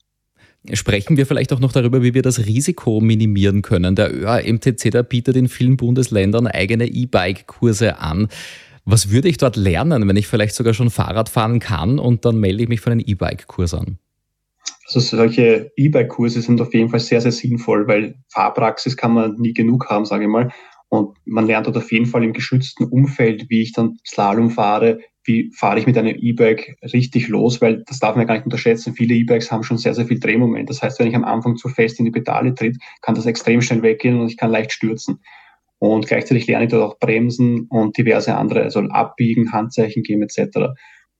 Sprechen 0.73 1.15
wir 1.15 1.27
vielleicht 1.27 1.53
auch 1.53 1.59
noch 1.59 1.73
darüber, 1.73 2.01
wie 2.01 2.15
wir 2.15 2.23
das 2.23 2.47
Risiko 2.47 3.01
minimieren 3.01 3.61
können. 3.61 3.93
Der 3.93 4.11
ÖAMTC, 4.11 4.89
der 4.89 5.03
bietet 5.03 5.35
in 5.35 5.47
vielen 5.47 5.77
Bundesländern 5.77 6.47
eigene 6.47 6.87
E-Bike-Kurse 6.87 7.99
an. 7.99 8.29
Was 8.85 9.09
würde 9.09 9.27
ich 9.27 9.37
dort 9.37 9.55
lernen, 9.55 10.07
wenn 10.07 10.15
ich 10.15 10.27
vielleicht 10.27 10.53
sogar 10.53 10.75
schon 10.75 10.91
Fahrrad 10.91 11.27
fahren 11.27 11.59
kann 11.59 11.97
und 11.97 12.23
dann 12.23 12.39
melde 12.39 12.63
ich 12.63 12.69
mich 12.69 12.81
für 12.81 12.91
einen 12.91 13.03
E-Bike-Kurs 13.05 13.73
an? 13.73 13.97
Also 14.85 14.99
solche 14.99 15.71
E-Bike-Kurse 15.75 16.41
sind 16.41 16.61
auf 16.61 16.73
jeden 16.73 16.89
Fall 16.89 16.99
sehr, 16.99 17.19
sehr 17.19 17.31
sinnvoll, 17.31 17.87
weil 17.87 18.15
Fahrpraxis 18.29 18.95
kann 18.95 19.13
man 19.13 19.35
nie 19.37 19.53
genug 19.53 19.89
haben, 19.89 20.05
sage 20.05 20.25
ich 20.25 20.29
mal. 20.29 20.51
Und 20.89 21.17
man 21.25 21.47
lernt 21.47 21.65
dort 21.65 21.77
auf 21.77 21.91
jeden 21.91 22.05
Fall 22.05 22.23
im 22.23 22.33
geschützten 22.33 22.85
Umfeld, 22.85 23.49
wie 23.49 23.63
ich 23.63 23.73
dann 23.73 23.97
Slalom 24.05 24.51
fahre, 24.51 24.99
wie 25.23 25.51
fahre 25.55 25.79
ich 25.79 25.87
mit 25.87 25.97
einem 25.97 26.15
E-Bike 26.15 26.77
richtig 26.93 27.27
los, 27.27 27.59
weil 27.61 27.83
das 27.87 27.99
darf 27.99 28.15
man 28.15 28.27
gar 28.27 28.35
nicht 28.35 28.45
unterschätzen. 28.45 28.93
Viele 28.93 29.15
E-Bikes 29.15 29.51
haben 29.51 29.63
schon 29.63 29.79
sehr, 29.79 29.95
sehr 29.95 30.05
viel 30.05 30.19
Drehmoment. 30.19 30.69
Das 30.69 30.83
heißt, 30.83 30.99
wenn 30.99 31.07
ich 31.07 31.15
am 31.15 31.25
Anfang 31.25 31.55
zu 31.55 31.69
fest 31.69 31.97
in 31.97 32.05
die 32.05 32.11
Pedale 32.11 32.53
tritt, 32.53 32.77
kann 33.01 33.15
das 33.15 33.25
extrem 33.25 33.61
schnell 33.61 33.81
weggehen 33.81 34.19
und 34.19 34.27
ich 34.27 34.37
kann 34.37 34.51
leicht 34.51 34.71
stürzen. 34.71 35.19
Und 35.79 36.07
gleichzeitig 36.07 36.47
lerne 36.47 36.65
ich 36.65 36.71
dort 36.71 36.83
auch 36.83 36.99
Bremsen 36.99 37.67
und 37.69 37.97
diverse 37.97 38.35
andere, 38.35 38.63
also 38.63 38.79
Abbiegen, 38.79 39.51
Handzeichen 39.51 40.03
geben 40.03 40.23
etc. 40.23 40.73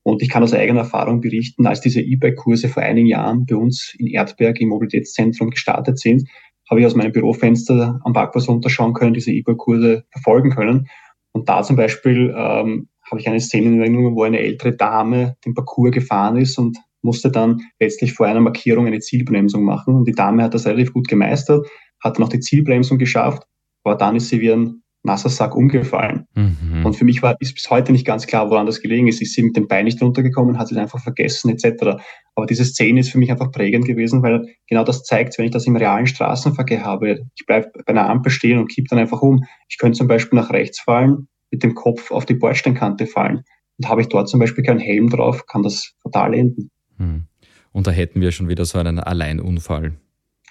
Und 0.03 0.21
ich 0.21 0.29
kann 0.29 0.43
aus 0.43 0.53
eigener 0.53 0.81
Erfahrung 0.81 1.19
berichten, 1.19 1.65
als 1.65 1.81
diese 1.81 2.01
E-Bike-Kurse 2.01 2.69
vor 2.69 2.83
einigen 2.83 3.07
Jahren 3.07 3.45
bei 3.45 3.55
uns 3.55 3.95
in 3.97 4.07
Erdberg 4.07 4.61
im 4.61 4.69
Mobilitätszentrum 4.69 5.49
gestartet 5.49 5.99
sind, 5.99 6.29
habe 6.69 6.79
ich 6.79 6.85
aus 6.85 6.95
meinem 6.95 7.11
Bürofenster 7.11 7.99
am 8.03 8.13
Parkplatz 8.13 8.47
runterschauen 8.47 8.93
können, 8.93 9.13
diese 9.13 9.31
E-Bike-Kurse 9.31 10.05
verfolgen 10.11 10.51
können. 10.51 10.87
Und 11.31 11.49
da 11.49 11.63
zum 11.63 11.75
Beispiel 11.75 12.33
ähm, 12.35 12.87
habe 13.09 13.19
ich 13.19 13.27
eine 13.27 13.39
Szene 13.39 13.67
in 13.67 13.79
Erinnerung, 13.79 14.15
wo 14.15 14.23
eine 14.23 14.39
ältere 14.39 14.75
Dame 14.75 15.35
den 15.45 15.53
Parcours 15.53 15.91
gefahren 15.91 16.37
ist 16.37 16.57
und 16.57 16.77
musste 17.01 17.29
dann 17.29 17.61
letztlich 17.79 18.13
vor 18.13 18.25
einer 18.25 18.41
Markierung 18.41 18.87
eine 18.87 18.99
Zielbremsung 18.99 19.63
machen. 19.63 19.95
Und 19.95 20.07
die 20.07 20.13
Dame 20.13 20.43
hat 20.43 20.53
das 20.53 20.65
relativ 20.65 20.93
gut 20.93 21.07
gemeistert, 21.07 21.67
hat 22.03 22.17
dann 22.17 22.25
auch 22.25 22.29
die 22.29 22.39
Zielbremsung 22.39 22.97
geschafft 22.97 23.43
aber 23.85 23.95
dann 23.95 24.15
ist 24.15 24.29
sie 24.29 24.41
wie 24.41 24.51
ein 24.51 24.81
nasser 25.05 25.29
Sack 25.29 25.55
umgefallen. 25.55 26.25
Mhm. 26.33 26.85
Und 26.85 26.95
für 26.95 27.05
mich 27.05 27.21
war, 27.21 27.35
ist 27.39 27.53
bis 27.53 27.69
heute 27.69 27.91
nicht 27.91 28.05
ganz 28.05 28.25
klar, 28.25 28.49
woran 28.49 28.65
das 28.65 28.81
gelegen 28.81 29.07
ist. 29.07 29.21
Ist 29.21 29.35
sie 29.35 29.43
mit 29.43 29.55
dem 29.55 29.67
Bein 29.67 29.85
nicht 29.85 30.01
runtergekommen, 30.01 30.57
hat 30.57 30.67
sie 30.67 30.77
einfach 30.77 30.99
vergessen, 30.99 31.49
etc. 31.49 32.01
Aber 32.33 32.45
diese 32.47 32.65
Szene 32.65 32.99
ist 32.99 33.11
für 33.11 33.19
mich 33.19 33.31
einfach 33.31 33.51
prägend 33.51 33.85
gewesen, 33.85 34.23
weil 34.23 34.47
genau 34.67 34.83
das 34.83 35.03
zeigt, 35.03 35.37
wenn 35.37 35.45
ich 35.45 35.51
das 35.51 35.67
im 35.67 35.75
realen 35.75 36.07
Straßenverkehr 36.07 36.83
habe, 36.83 37.19
ich 37.35 37.45
bleibe 37.45 37.69
bei 37.85 37.93
einer 37.93 38.09
Ampel 38.09 38.31
stehen 38.31 38.57
und 38.57 38.67
kippe 38.67 38.87
dann 38.89 38.99
einfach 38.99 39.21
um. 39.21 39.43
Ich 39.69 39.77
könnte 39.77 39.97
zum 39.97 40.07
Beispiel 40.07 40.39
nach 40.39 40.51
rechts 40.51 40.79
fallen, 40.79 41.27
mit 41.51 41.63
dem 41.63 41.75
Kopf 41.75 42.11
auf 42.11 42.25
die 42.25 42.33
Bordsteinkante 42.33 43.05
fallen. 43.05 43.43
Und 43.77 43.89
habe 43.89 44.01
ich 44.01 44.07
dort 44.07 44.27
zum 44.27 44.39
Beispiel 44.39 44.63
keinen 44.63 44.79
Helm 44.79 45.09
drauf, 45.09 45.45
kann 45.45 45.61
das 45.61 45.93
fatal 46.01 46.33
enden. 46.33 46.71
Mhm. 46.97 47.27
Und 47.71 47.87
da 47.87 47.91
hätten 47.91 48.21
wir 48.21 48.31
schon 48.31 48.47
wieder 48.47 48.65
so 48.65 48.79
einen 48.79 48.99
Alleinunfall. 48.99 49.93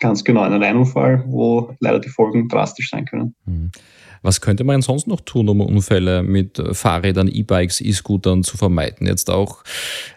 Ganz 0.01 0.25
genau, 0.25 0.43
ein 0.43 0.53
Alleinunfall, 0.53 1.25
wo 1.27 1.75
leider 1.81 2.01
die 2.01 2.09
Folgen 2.09 2.49
drastisch 2.49 2.91
sein 2.91 3.05
können. 3.05 3.35
Hm. 3.47 3.71
Was 4.23 4.41
könnte 4.41 4.65
man 4.65 4.81
sonst 4.81 5.07
noch 5.07 5.21
tun, 5.21 5.51
um 5.51 5.61
Unfälle 5.61 6.23
mit 6.23 6.61
Fahrrädern, 6.73 7.29
E-Bikes, 7.29 7.83
E-Scootern 7.83 8.43
zu 8.43 8.57
vermeiden? 8.57 9.07
Jetzt 9.07 9.29
auch 9.29 9.63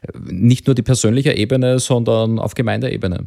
äh, 0.02 0.18
nicht 0.32 0.66
nur 0.66 0.76
die 0.76 0.82
persönliche 0.82 1.34
Ebene, 1.34 1.80
sondern 1.80 2.40
auf 2.40 2.54
Gemeindeebene. 2.54 3.26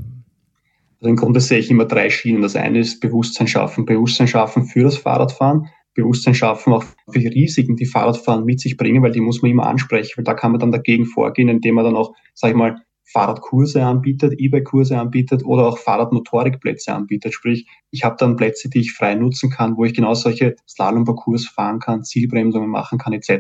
Also 1.00 1.10
im 1.10 1.16
Grunde 1.16 1.40
sehe 1.40 1.58
ich 1.58 1.70
immer 1.70 1.84
drei 1.84 2.08
Schienen. 2.08 2.40
Das 2.40 2.56
eine 2.56 2.78
ist 2.78 3.00
Bewusstsein 3.00 3.46
schaffen, 3.46 3.84
Bewusstsein 3.84 4.26
schaffen 4.26 4.64
für 4.64 4.82
das 4.82 4.96
Fahrradfahren, 4.96 5.68
Bewusstsein 5.94 6.34
schaffen 6.34 6.72
auch 6.72 6.84
für 7.10 7.18
die 7.18 7.28
Risiken, 7.28 7.76
die 7.76 7.86
Fahrradfahren 7.86 8.44
mit 8.44 8.60
sich 8.60 8.78
bringen, 8.78 9.02
weil 9.02 9.12
die 9.12 9.20
muss 9.20 9.42
man 9.42 9.50
immer 9.50 9.66
ansprechen, 9.66 10.12
weil 10.16 10.24
da 10.24 10.32
kann 10.32 10.52
man 10.52 10.60
dann 10.60 10.72
dagegen 10.72 11.04
vorgehen, 11.04 11.48
indem 11.48 11.74
man 11.74 11.84
dann 11.84 11.96
auch, 11.96 12.14
sag 12.34 12.50
ich 12.50 12.56
mal, 12.56 12.80
Fahrradkurse 13.12 13.84
anbietet, 13.84 14.34
E-Bike-Kurse 14.38 14.98
anbietet 14.98 15.44
oder 15.44 15.66
auch 15.66 15.78
Fahrradmotorikplätze 15.78 16.92
anbietet. 16.94 17.34
Sprich, 17.34 17.66
ich 17.90 18.04
habe 18.04 18.16
dann 18.18 18.36
Plätze, 18.36 18.68
die 18.70 18.80
ich 18.80 18.92
frei 18.92 19.14
nutzen 19.14 19.50
kann, 19.50 19.76
wo 19.76 19.84
ich 19.84 19.94
genau 19.94 20.14
solche 20.14 20.56
Slalom-Parcours 20.68 21.48
fahren 21.48 21.80
kann, 21.80 22.04
Zielbremsungen 22.04 22.70
machen 22.70 22.98
kann 22.98 23.12
etc. 23.12 23.30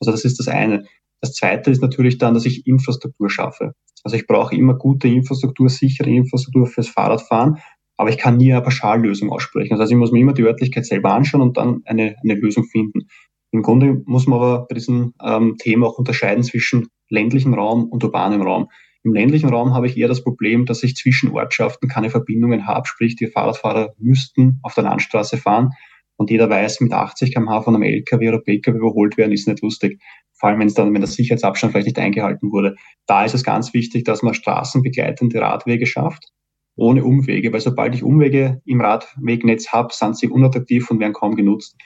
Also 0.00 0.10
das 0.10 0.24
ist 0.24 0.38
das 0.38 0.48
eine. 0.48 0.84
Das 1.20 1.32
zweite 1.32 1.70
ist 1.70 1.82
natürlich 1.82 2.18
dann, 2.18 2.34
dass 2.34 2.46
ich 2.46 2.66
Infrastruktur 2.66 3.30
schaffe. 3.30 3.74
Also 4.04 4.16
ich 4.16 4.26
brauche 4.26 4.54
immer 4.54 4.74
gute 4.74 5.08
Infrastruktur, 5.08 5.68
sichere 5.68 6.10
Infrastruktur 6.10 6.66
fürs 6.66 6.88
Fahrradfahren. 6.88 7.58
aber 7.98 8.10
ich 8.10 8.18
kann 8.18 8.36
nie 8.36 8.52
eine 8.52 8.62
Pauschallösung 8.62 9.30
aussprechen. 9.30 9.70
Das 9.70 9.80
heißt, 9.80 9.92
ich 9.92 9.96
muss 9.98 10.12
mir 10.12 10.20
immer 10.20 10.34
die 10.34 10.42
Örtlichkeit 10.42 10.84
selber 10.84 11.12
anschauen 11.12 11.40
und 11.40 11.56
dann 11.56 11.80
eine, 11.86 12.16
eine 12.22 12.34
Lösung 12.34 12.64
finden. 12.64 13.08
Im 13.52 13.62
Grunde 13.62 14.02
muss 14.04 14.26
man 14.26 14.38
aber 14.38 14.66
bei 14.68 14.74
diesem 14.74 15.14
ähm, 15.22 15.56
Thema 15.58 15.86
auch 15.86 15.98
unterscheiden 15.98 16.44
zwischen 16.44 16.88
ländlichem 17.08 17.54
Raum 17.54 17.88
und 17.88 18.02
urbanem 18.04 18.42
Raum. 18.42 18.68
Im 19.02 19.14
ländlichen 19.14 19.48
Raum 19.48 19.74
habe 19.74 19.86
ich 19.86 19.96
eher 19.96 20.08
das 20.08 20.24
Problem, 20.24 20.66
dass 20.66 20.82
ich 20.82 20.96
zwischen 20.96 21.30
Ortschaften 21.30 21.88
keine 21.88 22.10
Verbindungen 22.10 22.66
habe, 22.66 22.88
sprich 22.88 23.14
die 23.16 23.28
Fahrradfahrer 23.28 23.94
müssten 23.98 24.58
auf 24.62 24.74
der 24.74 24.84
Landstraße 24.84 25.36
fahren 25.36 25.70
und 26.16 26.30
jeder 26.30 26.48
weiß, 26.48 26.80
mit 26.80 26.92
80 26.92 27.34
km/h 27.34 27.62
von 27.62 27.74
einem 27.74 27.82
LKW 27.82 28.28
oder 28.28 28.40
PKW 28.40 28.78
überholt 28.78 29.16
werden, 29.16 29.32
ist 29.32 29.46
nicht 29.46 29.62
lustig. 29.62 30.00
Vor 30.32 30.48
allem, 30.48 30.60
wenn 30.60 30.66
es 30.66 30.74
dann, 30.74 30.92
wenn 30.92 31.00
der 31.00 31.08
Sicherheitsabstand 31.08 31.72
vielleicht 31.72 31.86
nicht 31.86 31.98
eingehalten 31.98 32.50
wurde. 32.52 32.76
Da 33.06 33.24
ist 33.24 33.34
es 33.34 33.44
ganz 33.44 33.72
wichtig, 33.74 34.04
dass 34.04 34.22
man 34.22 34.34
straßenbegleitende 34.34 35.40
Radwege 35.40 35.86
schafft, 35.86 36.32
ohne 36.74 37.04
Umwege, 37.04 37.52
weil 37.52 37.60
sobald 37.60 37.94
ich 37.94 38.02
Umwege 38.02 38.60
im 38.64 38.80
Radwegnetz 38.80 39.68
habe, 39.68 39.92
sind 39.92 40.16
sie 40.16 40.28
unattraktiv 40.28 40.90
und 40.90 41.00
werden 41.00 41.12
kaum 41.12 41.36
genutzt. 41.36 41.76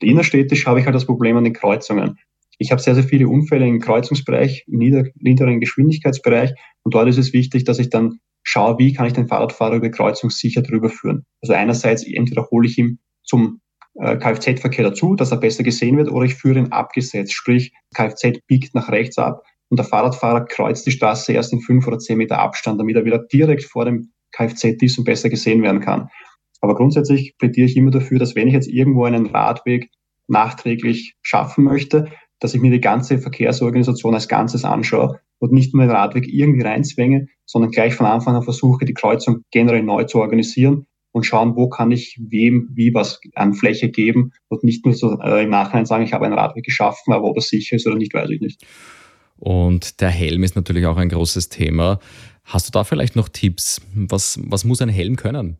Innerstädtisch 0.00 0.66
habe 0.66 0.80
ich 0.80 0.86
halt 0.86 0.94
das 0.94 1.04
Problem 1.04 1.36
an 1.36 1.44
den 1.44 1.52
Kreuzungen. 1.52 2.18
Ich 2.60 2.70
habe 2.72 2.82
sehr, 2.82 2.94
sehr 2.94 3.04
viele 3.04 3.26
Unfälle 3.26 3.66
im 3.66 3.80
Kreuzungsbereich, 3.80 4.66
im 4.68 4.78
niederen 4.78 5.60
Geschwindigkeitsbereich 5.60 6.52
und 6.82 6.94
dort 6.94 7.08
ist 7.08 7.16
es 7.16 7.32
wichtig, 7.32 7.64
dass 7.64 7.78
ich 7.78 7.88
dann 7.88 8.20
schaue, 8.42 8.78
wie 8.78 8.92
kann 8.92 9.06
ich 9.06 9.14
den 9.14 9.28
Fahrradfahrer 9.28 9.76
über 9.76 9.88
Kreuzung 9.88 10.28
sicher 10.28 10.60
drüber 10.60 10.90
führen. 10.90 11.24
Also 11.40 11.54
einerseits 11.54 12.06
entweder 12.06 12.46
hole 12.50 12.68
ich 12.68 12.76
ihn 12.76 12.98
zum 13.24 13.60
äh, 13.94 14.16
Kfz-Verkehr 14.16 14.84
dazu, 14.84 15.14
dass 15.14 15.30
er 15.30 15.38
besser 15.38 15.62
gesehen 15.62 15.96
wird, 15.96 16.10
oder 16.10 16.26
ich 16.26 16.34
führe 16.34 16.58
ihn 16.58 16.70
abgesetzt, 16.70 17.32
sprich 17.32 17.72
Kfz 17.94 18.40
biegt 18.46 18.74
nach 18.74 18.90
rechts 18.90 19.16
ab 19.16 19.42
und 19.70 19.78
der 19.78 19.86
Fahrradfahrer 19.86 20.44
kreuzt 20.44 20.86
die 20.86 20.90
Straße 20.90 21.32
erst 21.32 21.54
in 21.54 21.60
fünf 21.60 21.86
oder 21.86 21.98
zehn 21.98 22.18
Meter 22.18 22.40
Abstand, 22.40 22.78
damit 22.78 22.94
er 22.94 23.06
wieder 23.06 23.20
direkt 23.32 23.64
vor 23.64 23.86
dem 23.86 24.12
Kfz 24.32 24.82
ist 24.82 24.98
und 24.98 25.04
besser 25.04 25.30
gesehen 25.30 25.62
werden 25.62 25.80
kann. 25.80 26.08
Aber 26.60 26.74
grundsätzlich 26.74 27.38
plädiere 27.38 27.66
ich 27.66 27.76
immer 27.78 27.90
dafür, 27.90 28.18
dass 28.18 28.34
wenn 28.34 28.48
ich 28.48 28.54
jetzt 28.54 28.68
irgendwo 28.68 29.04
einen 29.04 29.26
Radweg 29.26 29.88
nachträglich 30.28 31.16
schaffen 31.22 31.64
möchte, 31.64 32.10
dass 32.40 32.54
ich 32.54 32.60
mir 32.60 32.70
die 32.70 32.80
ganze 32.80 33.18
Verkehrsorganisation 33.18 34.14
als 34.14 34.28
Ganzes 34.28 34.64
anschaue 34.64 35.20
und 35.38 35.52
nicht 35.52 35.74
nur 35.74 35.84
den 35.84 35.90
Radweg 35.90 36.26
irgendwie 36.26 36.62
reinzwänge, 36.62 37.28
sondern 37.46 37.70
gleich 37.70 37.94
von 37.94 38.06
Anfang 38.06 38.34
an 38.34 38.42
versuche, 38.42 38.84
die 38.84 38.94
Kreuzung 38.94 39.44
generell 39.50 39.82
neu 39.82 40.04
zu 40.04 40.18
organisieren 40.18 40.86
und 41.12 41.24
schauen, 41.24 41.56
wo 41.56 41.68
kann 41.68 41.90
ich 41.90 42.18
wem 42.20 42.68
wie 42.72 42.94
was 42.94 43.20
an 43.34 43.54
Fläche 43.54 43.90
geben 43.90 44.32
und 44.48 44.64
nicht 44.64 44.84
nur 44.84 44.94
so 44.94 45.18
äh, 45.20 45.44
im 45.44 45.50
Nachhinein 45.50 45.86
sagen, 45.86 46.04
ich 46.04 46.12
habe 46.12 46.26
einen 46.26 46.38
Radweg 46.38 46.64
geschaffen, 46.64 47.12
aber 47.12 47.24
ob 47.28 47.36
er 47.36 47.42
sicher 47.42 47.76
ist 47.76 47.86
oder 47.86 47.96
nicht, 47.96 48.14
weiß 48.14 48.30
ich 48.30 48.40
nicht. 48.40 48.64
Und 49.38 50.00
der 50.00 50.10
Helm 50.10 50.44
ist 50.44 50.54
natürlich 50.54 50.86
auch 50.86 50.98
ein 50.98 51.08
großes 51.08 51.48
Thema. 51.48 51.98
Hast 52.44 52.68
du 52.68 52.72
da 52.72 52.84
vielleicht 52.84 53.16
noch 53.16 53.28
Tipps? 53.28 53.80
Was, 53.94 54.38
was 54.44 54.64
muss 54.64 54.82
ein 54.82 54.88
Helm 54.88 55.16
können? 55.16 55.56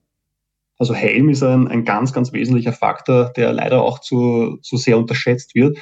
Also 0.78 0.94
Helm 0.94 1.28
ist 1.28 1.42
ein, 1.42 1.68
ein 1.68 1.84
ganz, 1.84 2.12
ganz 2.12 2.32
wesentlicher 2.32 2.72
Faktor, 2.72 3.32
der 3.36 3.52
leider 3.52 3.82
auch 3.82 3.98
zu, 3.98 4.58
zu 4.62 4.76
sehr 4.76 4.98
unterschätzt 4.98 5.54
wird. 5.54 5.78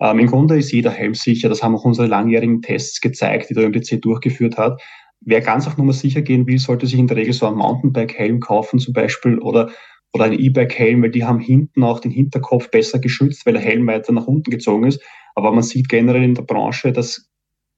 Ähm, 0.00 0.18
Im 0.20 0.26
Grunde 0.28 0.56
ist 0.58 0.72
jeder 0.72 0.90
Helm 0.90 1.14
sicher. 1.14 1.48
Das 1.48 1.62
haben 1.62 1.74
auch 1.74 1.84
unsere 1.84 2.06
langjährigen 2.06 2.62
Tests 2.62 3.00
gezeigt, 3.00 3.50
die 3.50 3.54
der 3.54 3.64
ÖMTC 3.64 4.00
durchgeführt 4.00 4.56
hat. 4.56 4.80
Wer 5.20 5.40
ganz 5.40 5.66
auf 5.66 5.76
Nummer 5.76 5.92
sicher 5.92 6.22
gehen 6.22 6.46
will, 6.46 6.58
sollte 6.58 6.86
sich 6.86 6.98
in 6.98 7.08
der 7.08 7.16
Regel 7.16 7.32
so 7.32 7.46
einen 7.46 7.56
Mountainbike-Helm 7.56 8.40
kaufen 8.40 8.78
zum 8.78 8.94
Beispiel 8.94 9.38
oder, 9.38 9.70
oder 10.12 10.24
einen 10.26 10.38
E-Bike-Helm, 10.38 11.02
weil 11.02 11.10
die 11.10 11.24
haben 11.24 11.40
hinten 11.40 11.82
auch 11.82 11.98
den 11.98 12.12
Hinterkopf 12.12 12.70
besser 12.70 13.00
geschützt, 13.00 13.44
weil 13.44 13.54
der 13.54 13.62
Helm 13.62 13.86
weiter 13.86 14.12
nach 14.12 14.26
unten 14.26 14.50
gezogen 14.50 14.86
ist. 14.86 15.02
Aber 15.34 15.50
man 15.50 15.62
sieht 15.62 15.88
generell 15.88 16.22
in 16.22 16.34
der 16.34 16.42
Branche, 16.42 16.92
dass 16.92 17.28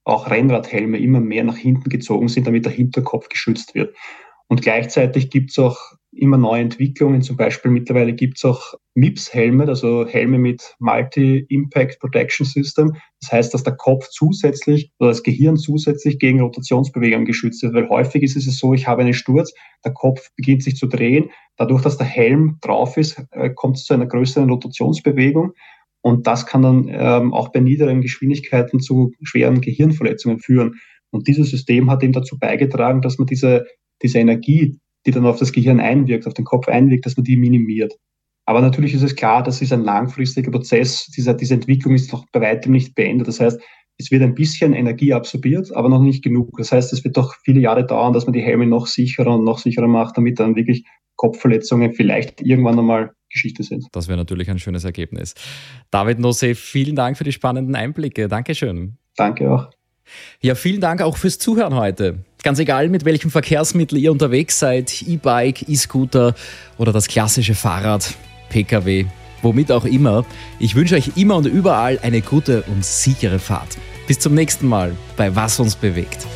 auch 0.04 0.30
Rennradhelme 0.30 0.98
immer 0.98 1.20
mehr 1.20 1.44
nach 1.44 1.56
hinten 1.56 1.88
gezogen 1.88 2.28
sind, 2.28 2.46
damit 2.46 2.64
der 2.64 2.72
Hinterkopf 2.72 3.28
geschützt 3.28 3.74
wird. 3.74 3.94
Und 4.50 4.62
gleichzeitig 4.62 5.30
gibt 5.30 5.52
es 5.52 5.60
auch 5.60 5.78
immer 6.10 6.36
neue 6.36 6.62
Entwicklungen. 6.62 7.22
Zum 7.22 7.36
Beispiel 7.36 7.70
mittlerweile 7.70 8.14
gibt 8.14 8.38
es 8.38 8.44
auch 8.44 8.74
MIPS-Helme, 8.96 9.68
also 9.68 10.08
Helme 10.08 10.38
mit 10.38 10.74
Multi-Impact 10.80 12.00
Protection 12.00 12.44
System. 12.44 12.96
Das 13.20 13.30
heißt, 13.30 13.54
dass 13.54 13.62
der 13.62 13.76
Kopf 13.76 14.08
zusätzlich 14.08 14.90
oder 14.98 15.10
das 15.10 15.22
Gehirn 15.22 15.56
zusätzlich 15.56 16.18
gegen 16.18 16.40
Rotationsbewegungen 16.40 17.26
geschützt 17.26 17.62
wird. 17.62 17.74
Weil 17.74 17.88
häufig 17.88 18.24
ist 18.24 18.34
es 18.36 18.58
so, 18.58 18.74
ich 18.74 18.88
habe 18.88 19.02
einen 19.02 19.14
Sturz, 19.14 19.54
der 19.84 19.92
Kopf 19.92 20.30
beginnt 20.34 20.64
sich 20.64 20.74
zu 20.74 20.88
drehen. 20.88 21.30
Dadurch, 21.56 21.82
dass 21.82 21.96
der 21.96 22.08
Helm 22.08 22.58
drauf 22.60 22.96
ist, 22.96 23.22
äh, 23.30 23.50
kommt 23.50 23.76
es 23.76 23.84
zu 23.84 23.94
einer 23.94 24.06
größeren 24.06 24.50
Rotationsbewegung. 24.50 25.52
Und 26.02 26.26
das 26.26 26.44
kann 26.46 26.62
dann 26.62 26.88
ähm, 26.90 27.32
auch 27.32 27.50
bei 27.50 27.60
niederen 27.60 28.00
Geschwindigkeiten 28.00 28.80
zu 28.80 29.12
schweren 29.22 29.60
Gehirnverletzungen 29.60 30.40
führen. 30.40 30.80
Und 31.10 31.28
dieses 31.28 31.50
System 31.50 31.90
hat 31.90 32.02
eben 32.02 32.12
dazu 32.12 32.36
beigetragen, 32.38 33.00
dass 33.00 33.18
man 33.18 33.26
diese, 33.26 33.66
diese 34.02 34.18
Energie, 34.18 34.78
die 35.06 35.10
dann 35.10 35.26
auf 35.26 35.38
das 35.38 35.52
Gehirn 35.52 35.80
einwirkt, 35.80 36.26
auf 36.26 36.34
den 36.34 36.44
Kopf 36.44 36.68
einwirkt, 36.68 37.06
dass 37.06 37.16
man 37.16 37.24
die 37.24 37.36
minimiert. 37.36 37.94
Aber 38.46 38.60
natürlich 38.60 38.94
ist 38.94 39.02
es 39.02 39.14
klar, 39.14 39.42
das 39.42 39.62
ist 39.62 39.72
ein 39.72 39.84
langfristiger 39.84 40.50
Prozess. 40.50 41.06
Diese, 41.16 41.34
diese 41.36 41.54
Entwicklung 41.54 41.94
ist 41.94 42.12
noch 42.12 42.26
bei 42.32 42.40
weitem 42.40 42.72
nicht 42.72 42.94
beendet. 42.94 43.28
Das 43.28 43.40
heißt, 43.40 43.60
es 43.98 44.10
wird 44.10 44.22
ein 44.22 44.34
bisschen 44.34 44.72
Energie 44.72 45.12
absorbiert, 45.12 45.74
aber 45.74 45.88
noch 45.88 46.00
nicht 46.00 46.24
genug. 46.24 46.56
Das 46.56 46.72
heißt, 46.72 46.92
es 46.92 47.04
wird 47.04 47.16
doch 47.16 47.34
viele 47.44 47.60
Jahre 47.60 47.86
dauern, 47.86 48.12
dass 48.12 48.24
man 48.26 48.32
die 48.32 48.40
Helme 48.40 48.66
noch 48.66 48.86
sicherer 48.86 49.34
und 49.34 49.44
noch 49.44 49.58
sicherer 49.58 49.86
macht, 49.86 50.16
damit 50.16 50.40
dann 50.40 50.56
wirklich 50.56 50.84
Kopfverletzungen 51.16 51.92
vielleicht 51.92 52.40
irgendwann 52.40 52.78
einmal 52.78 53.12
Geschichte 53.30 53.62
sind. 53.62 53.86
Das 53.92 54.08
wäre 54.08 54.16
natürlich 54.16 54.50
ein 54.50 54.58
schönes 54.58 54.84
Ergebnis. 54.84 55.34
David 55.90 56.18
Nosse, 56.18 56.54
vielen 56.54 56.96
Dank 56.96 57.18
für 57.18 57.24
die 57.24 57.32
spannenden 57.32 57.76
Einblicke. 57.76 58.26
Dankeschön. 58.26 58.96
Danke 59.16 59.52
auch. 59.52 59.70
Ja, 60.40 60.54
vielen 60.54 60.80
Dank 60.80 61.02
auch 61.02 61.16
fürs 61.16 61.38
Zuhören 61.38 61.74
heute. 61.74 62.24
Ganz 62.42 62.58
egal, 62.58 62.88
mit 62.88 63.04
welchem 63.04 63.30
Verkehrsmittel 63.30 63.98
ihr 63.98 64.10
unterwegs 64.10 64.58
seid, 64.58 65.02
E-Bike, 65.02 65.68
E-Scooter 65.68 66.34
oder 66.78 66.90
das 66.90 67.06
klassische 67.06 67.54
Fahrrad, 67.54 68.14
Pkw, 68.48 69.04
womit 69.42 69.70
auch 69.70 69.84
immer. 69.84 70.24
Ich 70.58 70.74
wünsche 70.74 70.94
euch 70.94 71.12
immer 71.16 71.36
und 71.36 71.46
überall 71.46 71.98
eine 72.02 72.22
gute 72.22 72.62
und 72.62 72.82
sichere 72.82 73.38
Fahrt. 73.38 73.76
Bis 74.06 74.18
zum 74.18 74.34
nächsten 74.34 74.66
Mal 74.66 74.96
bei 75.18 75.36
Was 75.36 75.60
uns 75.60 75.76
bewegt. 75.76 76.26